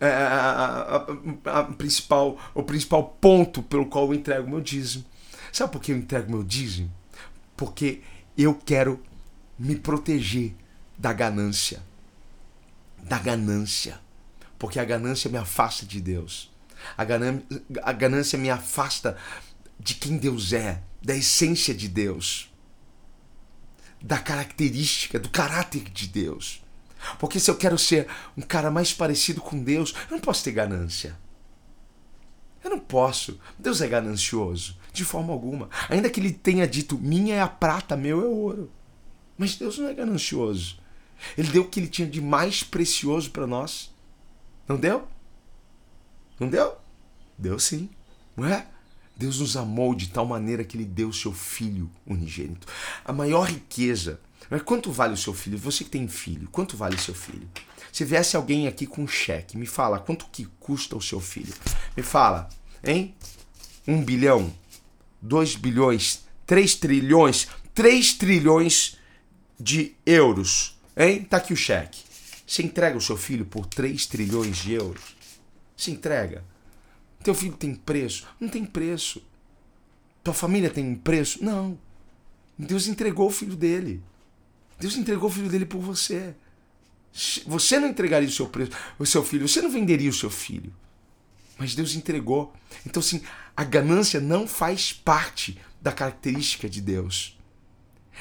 É 0.01 0.09
a, 0.09 1.07
a, 1.45 1.59
a, 1.59 1.65
principal 1.65 2.39
o 2.55 2.63
principal 2.63 3.17
ponto 3.21 3.63
pelo 3.63 3.87
qual 3.87 4.07
eu 4.07 4.15
entrego 4.15 4.49
meu 4.49 4.61
dízimo. 4.61 5.05
Sabe 5.53 5.73
por 5.73 5.81
que 5.81 5.93
eu 5.93 5.97
entrego 5.97 6.31
meu 6.31 6.45
dízimo? 6.45 6.93
Porque 7.57 8.01
eu 8.37 8.55
quero 8.55 9.03
me 9.59 9.75
proteger 9.75 10.55
da 10.97 11.13
ganância. 11.13 11.83
Da 13.03 13.19
ganância. 13.19 14.01
Porque 14.59 14.79
a 14.79 14.85
ganância 14.85 15.31
me 15.31 15.37
afasta 15.37 15.85
de 15.85 16.01
Deus. 16.01 16.51
A 16.97 17.05
ganância, 17.93 18.39
me 18.39 18.51
afasta 18.51 19.17
de 19.79 19.95
quem 19.95 20.17
Deus 20.17 20.53
é, 20.53 20.83
da 21.03 21.15
essência 21.15 21.75
de 21.75 21.89
Deus, 21.89 22.53
da 24.01 24.19
característica, 24.19 25.19
do 25.19 25.29
caráter 25.29 25.85
de 25.85 26.09
Deus. 26.09 26.63
Porque 27.19 27.39
se 27.39 27.51
eu 27.51 27.57
quero 27.57 27.79
ser 27.79 28.09
um 28.37 28.43
cara 28.43 28.71
mais 28.71 28.93
parecido 28.93 29.41
com 29.41 29.63
Deus, 29.63 29.95
eu 30.11 30.17
não 30.17 30.21
posso 30.21 30.43
ter 30.45 30.53
ganância. 30.53 31.17
Eu 32.63 32.71
não 32.71 32.79
posso. 32.79 33.39
Deus 33.59 33.81
é 33.81 33.87
ganancioso, 33.87 34.77
de 34.93 35.05
forma 35.05 35.33
alguma. 35.33 35.71
Ainda 35.89 36.11
que 36.11 36.21
ele 36.21 36.33
tenha 36.33 36.67
dito: 36.67 36.99
minha 36.99 37.37
é 37.37 37.41
a 37.41 37.49
prata, 37.49 37.97
meu 37.97 38.21
é 38.21 38.25
o 38.25 38.37
ouro. 38.37 38.73
Mas 39.37 39.55
Deus 39.55 39.79
não 39.79 39.89
é 39.89 39.95
ganancioso. 39.95 40.79
Ele 41.37 41.49
deu 41.49 41.63
o 41.63 41.69
que 41.69 41.81
ele 41.81 41.89
tinha 41.89 42.09
de 42.09 42.21
mais 42.21 42.63
precioso 42.63 43.31
para 43.31 43.47
nós. 43.47 43.95
Não 44.67 44.77
deu? 44.77 45.07
Não 46.39 46.49
deu? 46.49 46.77
Deu 47.37 47.59
sim. 47.59 47.89
Não 48.37 48.47
é? 48.47 48.67
Deus 49.17 49.41
nos 49.41 49.57
amou 49.57 49.95
de 49.95 50.09
tal 50.09 50.25
maneira 50.25 50.63
que 50.63 50.77
ele 50.77 50.85
deu 50.85 51.09
o 51.09 51.13
seu 51.13 51.33
filho 51.33 51.91
unigênito. 52.07 52.69
A 53.05 53.13
maior 53.13 53.49
riqueza. 53.49 54.21
Mas 54.49 54.63
quanto 54.63 54.93
vale 54.93 55.15
o 55.15 55.17
seu 55.17 55.35
filho? 55.35 55.59
Você 55.59 55.83
que 55.83 55.91
tem 55.91 56.07
filho, 56.07 56.49
quanto 56.51 56.77
vale 56.77 56.95
o 56.95 57.01
seu 57.01 57.15
filho? 57.15 57.49
Se 57.93 58.05
viesse 58.05 58.37
alguém 58.37 58.69
aqui 58.69 58.87
com 58.87 59.03
um 59.03 59.09
cheque, 59.09 59.59
me 59.59 59.67
fala 59.67 59.99
quanto 59.99 60.27
que 60.27 60.47
custa 60.61 60.97
o 60.97 61.03
seu 61.03 61.21
filho? 61.21 61.53
Me 61.97 62.03
fala, 62.03 62.49
hein? 62.85 63.15
Um 63.87 64.03
bilhão, 64.03 64.55
dois 65.21 65.57
bilhões, 65.57 66.21
três 66.47 66.77
trilhões, 66.77 67.49
três 67.75 68.15
trilhões 68.15 68.97
de 69.59 69.97
euros, 70.07 70.79
hein? 70.97 71.25
Tá 71.25 71.39
aqui 71.39 71.53
o 71.53 71.57
cheque. 71.57 72.01
Você 72.47 72.63
entrega 72.63 72.97
o 72.97 73.01
seu 73.01 73.17
filho 73.17 73.45
por 73.45 73.67
três 73.67 74.07
trilhões 74.07 74.59
de 74.59 74.75
euros? 74.75 75.18
Se 75.79 75.93
entrega. 75.93 76.45
Teu 77.23 77.35
filho 77.35 77.57
tem 77.57 77.75
preço? 77.75 78.27
Não 78.39 78.49
tem 78.49 78.67
preço. 78.67 79.25
Tua 80.23 80.35
família 80.35 80.69
tem 80.69 80.95
preço? 80.97 81.43
Não. 81.43 81.79
Deus 82.59 82.89
entregou 82.89 83.29
o 83.29 83.31
filho 83.31 83.57
dele. 83.57 84.03
Deus 84.81 84.97
entregou 84.97 85.31
o 85.31 85.33
filho 85.33 85.49
dele 85.49 85.65
por 85.65 85.81
você. 85.81 86.35
Você 87.47 87.79
não 87.79 87.89
entregaria 87.89 88.29
o 88.29 88.33
seu 88.33 88.49
preço, 88.49 88.73
o 88.99 89.07
seu 89.07 89.25
filho, 89.25 89.49
você 89.49 89.63
não 89.63 89.71
venderia 89.71 90.11
o 90.11 90.13
seu 90.13 90.31
filho. 90.31 90.75
Mas 91.57 91.75
Deus 91.75 91.95
entregou. 91.95 92.53
Então, 92.85 93.01
assim, 93.01 93.23
a 93.57 93.65
ganância 93.65 94.21
não 94.21 94.47
faz 94.47 94.93
parte 94.93 95.59
da 95.81 95.93
característica 95.93 96.69
de 96.69 96.81
Deus. 96.81 97.39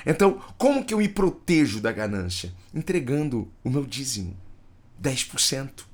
Então, 0.06 0.42
como 0.58 0.86
que 0.86 0.94
eu 0.94 1.00
me 1.00 1.10
protejo 1.10 1.80
da 1.80 1.92
ganância? 1.92 2.54
Entregando 2.74 3.52
o 3.64 3.70
meu 3.70 3.86
dízimo. 3.86 4.38
10%. 5.02 5.86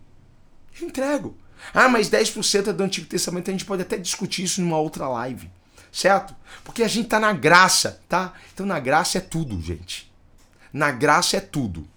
Eu 0.80 0.88
entrego. 0.88 1.38
Ah, 1.73 1.88
mas 1.88 2.10
10% 2.10 2.67
é 2.67 2.73
do 2.73 2.84
Antigo 2.84 3.08
Testamento, 3.08 3.49
a 3.49 3.52
gente 3.52 3.65
pode 3.65 3.82
até 3.82 3.97
discutir 3.97 4.43
isso 4.43 4.62
numa 4.62 4.80
outra 4.80 5.08
live, 5.08 5.49
certo? 5.91 6.36
Porque 6.63 6.82
a 6.82 6.88
gente 6.88 7.10
tá 7.10 7.19
na 7.19 7.34
graça, 7.34 8.02
tá? 8.10 8.34
Então 8.54 8.65
na 8.65 8.80
graça 8.80 9.19
é 9.19 9.21
tudo, 9.21 9.62
gente. 9.62 10.12
Na 10.71 10.91
graça 10.91 11.38
é 11.38 11.39
tudo. 11.39 11.88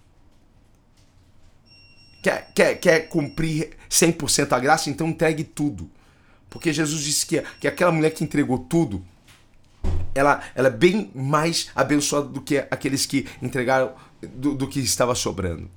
Quer, 2.23 2.51
quer, 2.55 2.75
quer 2.77 3.01
cumprir 3.09 3.71
100% 3.89 4.53
a 4.53 4.59
graça? 4.59 4.91
Então 4.91 5.09
entregue 5.09 5.45
tudo. 5.45 5.91
Porque 6.51 6.73
Jesus 6.73 7.03
disse 7.03 7.27
que, 7.27 7.43
que 7.61 7.69
aquela 7.69 7.93
mulher 7.93 8.11
que 8.11 8.25
entregou 8.25 8.59
tudo, 8.59 9.05
ela, 10.15 10.43
ela 10.55 10.69
é 10.69 10.71
bem 10.71 11.11
mais 11.15 11.71
abençoada 11.75 12.29
do 12.29 12.41
que 12.41 12.59
aqueles 12.71 13.07
que 13.07 13.29
entregaram 13.43 13.95
do, 14.21 14.55
do 14.55 14.67
que 14.67 14.81
estava 14.81 15.15
sobrando. 15.15 15.71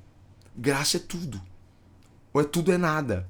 graça 0.55 0.97
é 0.97 0.99
tudo. 0.99 1.41
Ou 2.33 2.41
é 2.41 2.43
tudo 2.43 2.71
é 2.71 2.77
nada. 2.77 3.27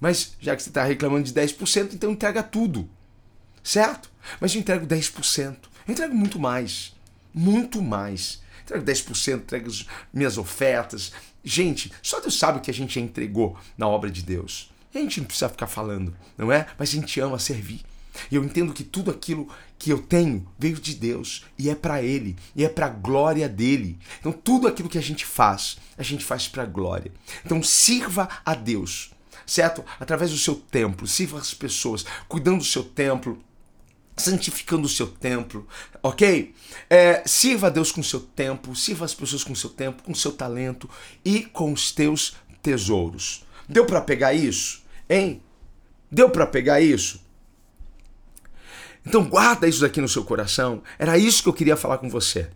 Mas 0.00 0.36
já 0.40 0.54
que 0.54 0.62
você 0.62 0.70
está 0.70 0.84
reclamando 0.84 1.24
de 1.24 1.32
10%, 1.32 1.94
então 1.94 2.10
entrega 2.10 2.42
tudo. 2.42 2.88
Certo? 3.62 4.10
Mas 4.40 4.54
eu 4.54 4.60
entrego 4.60 4.86
10%. 4.86 5.56
Eu 5.86 5.92
entrego 5.92 6.14
muito 6.14 6.38
mais. 6.38 6.94
Muito 7.32 7.82
mais. 7.82 8.40
Entrego 8.62 8.84
10%, 8.84 9.34
entrego 9.36 9.68
as 9.68 9.86
minhas 10.12 10.38
ofertas. 10.38 11.12
Gente, 11.42 11.92
só 12.02 12.20
Deus 12.20 12.38
sabe 12.38 12.58
o 12.58 12.60
que 12.60 12.70
a 12.70 12.74
gente 12.74 12.98
entregou 12.98 13.58
na 13.78 13.86
obra 13.86 14.10
de 14.10 14.22
Deus. 14.22 14.70
A 14.94 14.98
gente 14.98 15.20
não 15.20 15.26
precisa 15.26 15.48
ficar 15.48 15.66
falando, 15.66 16.16
não 16.36 16.50
é? 16.50 16.66
Mas 16.78 16.88
a 16.88 16.92
gente 16.92 17.20
ama 17.20 17.38
servir. 17.38 17.82
E 18.30 18.34
eu 18.34 18.44
entendo 18.44 18.72
que 18.72 18.82
tudo 18.82 19.10
aquilo 19.10 19.48
que 19.78 19.90
eu 19.90 20.00
tenho 20.00 20.46
veio 20.58 20.76
de 20.76 20.94
Deus 20.94 21.44
e 21.58 21.68
é 21.68 21.74
para 21.74 22.02
Ele 22.02 22.36
e 22.54 22.64
é 22.64 22.68
para 22.68 22.86
a 22.86 22.90
glória 22.90 23.48
dele. 23.48 23.98
Então 24.18 24.32
tudo 24.32 24.66
aquilo 24.66 24.88
que 24.88 24.98
a 24.98 25.02
gente 25.02 25.26
faz, 25.26 25.78
a 25.96 26.02
gente 26.02 26.24
faz 26.24 26.48
para 26.48 26.62
a 26.62 26.66
glória. 26.66 27.12
Então 27.44 27.62
sirva 27.62 28.28
a 28.44 28.54
Deus, 28.54 29.10
certo? 29.46 29.84
Através 30.00 30.30
do 30.32 30.36
seu 30.36 30.56
templo, 30.56 31.06
sirva 31.06 31.38
as 31.38 31.54
pessoas, 31.54 32.04
cuidando 32.28 32.58
do 32.58 32.64
seu 32.64 32.82
templo, 32.82 33.42
santificando 34.16 34.86
o 34.86 34.90
seu 34.90 35.06
templo, 35.06 35.66
ok? 36.02 36.54
É, 36.88 37.22
sirva 37.26 37.66
a 37.66 37.70
Deus 37.70 37.92
com 37.92 38.00
o 38.00 38.04
seu 38.04 38.20
tempo, 38.20 38.74
sirva 38.74 39.04
as 39.04 39.14
pessoas 39.14 39.44
com 39.44 39.52
o 39.52 39.56
seu 39.56 39.70
tempo, 39.70 40.02
com 40.02 40.12
o 40.12 40.16
seu 40.16 40.32
talento 40.32 40.88
e 41.24 41.44
com 41.44 41.72
os 41.72 41.92
teus 41.92 42.36
tesouros. 42.62 43.44
Deu 43.68 43.84
para 43.84 44.00
pegar 44.00 44.32
isso? 44.32 44.82
Hein? 45.08 45.42
Deu 46.10 46.30
para 46.30 46.46
pegar 46.46 46.80
isso? 46.80 47.24
Então 49.04 49.24
guarda 49.24 49.68
isso 49.68 49.84
aqui 49.84 50.00
no 50.00 50.08
seu 50.08 50.24
coração. 50.24 50.82
Era 50.98 51.16
isso 51.16 51.42
que 51.42 51.48
eu 51.48 51.52
queria 51.52 51.76
falar 51.76 51.98
com 51.98 52.08
você. 52.08 52.50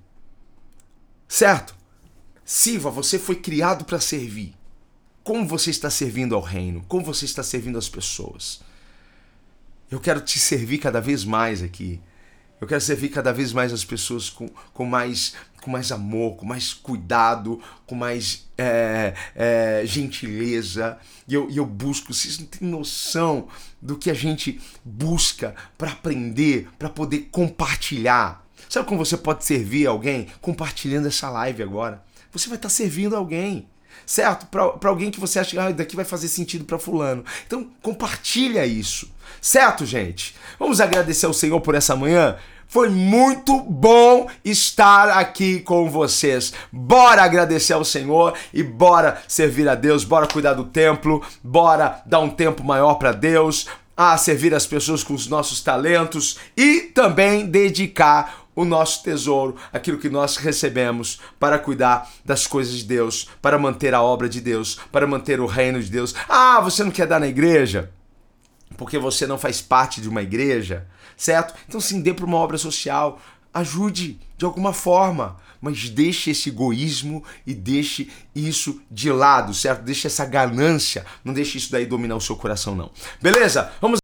Certo? 1.29 1.76
Sirva, 2.44 2.90
você 2.90 3.18
foi 3.18 3.37
criado 3.37 3.85
para 3.85 4.00
servir. 4.00 4.55
Como 5.22 5.46
você 5.46 5.70
está 5.70 5.90
servindo 5.90 6.35
ao 6.35 6.40
reino? 6.40 6.85
Como 6.88 7.04
você 7.04 7.24
está 7.24 7.42
servindo 7.42 7.78
as 7.78 7.88
pessoas? 7.88 8.61
Eu 9.90 10.00
quero 10.00 10.20
te 10.20 10.38
servir 10.38 10.78
cada 10.78 11.00
vez 11.00 11.24
mais 11.24 11.62
aqui. 11.62 12.00
Eu 12.61 12.66
quero 12.66 12.80
servir 12.80 13.09
cada 13.09 13.33
vez 13.33 13.52
mais 13.52 13.72
as 13.72 13.85
pessoas 13.85 14.28
com, 14.28 14.46
com, 14.74 14.85
mais, 14.85 15.35
com 15.62 15.70
mais 15.70 15.90
amor, 15.90 16.37
com 16.37 16.44
mais 16.44 16.74
cuidado, 16.74 17.61
com 17.87 17.94
mais 17.94 18.46
é, 18.56 19.14
é, 19.35 19.83
gentileza. 19.87 20.98
E 21.26 21.35
eu, 21.35 21.50
eu 21.50 21.64
busco, 21.64 22.12
vocês 22.12 22.38
não 22.38 22.46
têm 22.46 22.68
noção 22.68 23.48
do 23.80 23.96
que 23.96 24.11
a 24.11 24.14
gente 24.14 24.61
busca 24.85 25.54
para 25.78 25.92
aprender, 25.92 26.68
para 26.78 26.90
poder 26.90 27.28
compartilhar. 27.30 28.46
Sabe 28.68 28.87
como 28.87 29.04
você 29.04 29.16
pode 29.16 29.44
servir 29.44 29.87
alguém? 29.87 30.28
Compartilhando 30.42 31.09
essa 31.09 31.30
live 31.30 31.62
agora. 31.62 32.04
Você 32.30 32.48
vai 32.48 32.56
estar 32.56 32.68
servindo 32.68 33.16
alguém 33.16 33.69
certo? 34.11 34.46
Para 34.46 34.90
alguém 34.90 35.09
que 35.09 35.20
você 35.20 35.38
acha 35.38 35.51
que 35.51 35.59
ah, 35.59 35.70
daqui 35.70 35.94
vai 35.94 36.05
fazer 36.05 36.27
sentido 36.27 36.64
para 36.64 36.81
fulano. 36.81 37.25
Então 37.46 37.68
compartilha 37.81 38.66
isso, 38.66 39.09
certo, 39.40 39.87
gente? 39.87 40.35
Vamos 40.59 40.81
agradecer 40.81 41.27
ao 41.27 41.33
Senhor 41.33 41.61
por 41.61 41.77
essa 41.77 41.94
manhã. 41.94 42.37
Foi 42.66 42.88
muito 42.88 43.61
bom 43.62 44.29
estar 44.44 45.11
aqui 45.11 45.61
com 45.61 45.88
vocês. 45.88 46.53
Bora 46.73 47.23
agradecer 47.23 47.73
ao 47.73 47.85
Senhor 47.85 48.35
e 48.53 48.64
bora 48.64 49.23
servir 49.29 49.68
a 49.68 49.77
Deus, 49.77 50.03
bora 50.03 50.27
cuidar 50.27 50.55
do 50.55 50.64
templo, 50.64 51.25
bora 51.42 52.03
dar 52.05 52.18
um 52.18 52.31
tempo 52.31 52.64
maior 52.64 52.94
para 52.94 53.12
Deus, 53.12 53.68
a 53.96 54.16
servir 54.16 54.53
as 54.55 54.66
pessoas 54.66 55.05
com 55.05 55.14
os 55.14 55.29
nossos 55.29 55.61
talentos 55.61 56.38
e 56.57 56.81
também 56.81 57.46
dedicar 57.46 58.39
o 58.61 58.64
nosso 58.66 59.03
tesouro, 59.03 59.57
aquilo 59.73 59.96
que 59.96 60.11
nós 60.11 60.37
recebemos 60.37 61.18
para 61.38 61.59
cuidar 61.59 62.11
das 62.23 62.46
coisas 62.46 62.75
de 62.75 62.85
Deus, 62.85 63.27
para 63.40 63.59
manter 63.59 63.94
a 63.94 64.03
obra 64.03 64.29
de 64.29 64.38
Deus, 64.38 64.79
para 64.92 65.07
manter 65.07 65.40
o 65.40 65.46
reino 65.46 65.83
de 65.83 65.90
Deus. 65.90 66.14
Ah, 66.29 66.61
você 66.61 66.85
não 66.85 66.90
quer 66.90 67.07
dar 67.07 67.18
na 67.18 67.27
igreja? 67.27 67.90
Porque 68.77 68.99
você 68.99 69.27
não 69.27 69.38
faz 69.38 69.62
parte 69.62 70.03
de 70.03 70.11
uma 70.11 70.20
igreja, 70.20 70.87
certo? 71.16 71.55
Então 71.66 71.81
sim, 71.81 72.03
dê 72.03 72.12
para 72.12 72.27
uma 72.27 72.37
obra 72.37 72.59
social, 72.59 73.18
ajude 73.53 74.20
de 74.37 74.44
alguma 74.44 74.75
forma, 74.75 75.38
mas 75.59 75.88
deixe 75.88 76.31
esse 76.31 76.51
egoísmo 76.51 77.25
e 77.46 77.55
deixe 77.55 78.11
isso 78.35 78.79
de 78.90 79.11
lado, 79.11 79.55
certo? 79.55 79.83
Deixe 79.83 80.07
essa 80.07 80.27
ganância, 80.27 81.07
não 81.25 81.33
deixe 81.33 81.57
isso 81.57 81.73
daí 81.73 81.87
dominar 81.87 82.16
o 82.16 82.20
seu 82.20 82.37
coração 82.37 82.75
não. 82.75 82.90
Beleza? 83.23 83.73
Vamos 83.81 84.01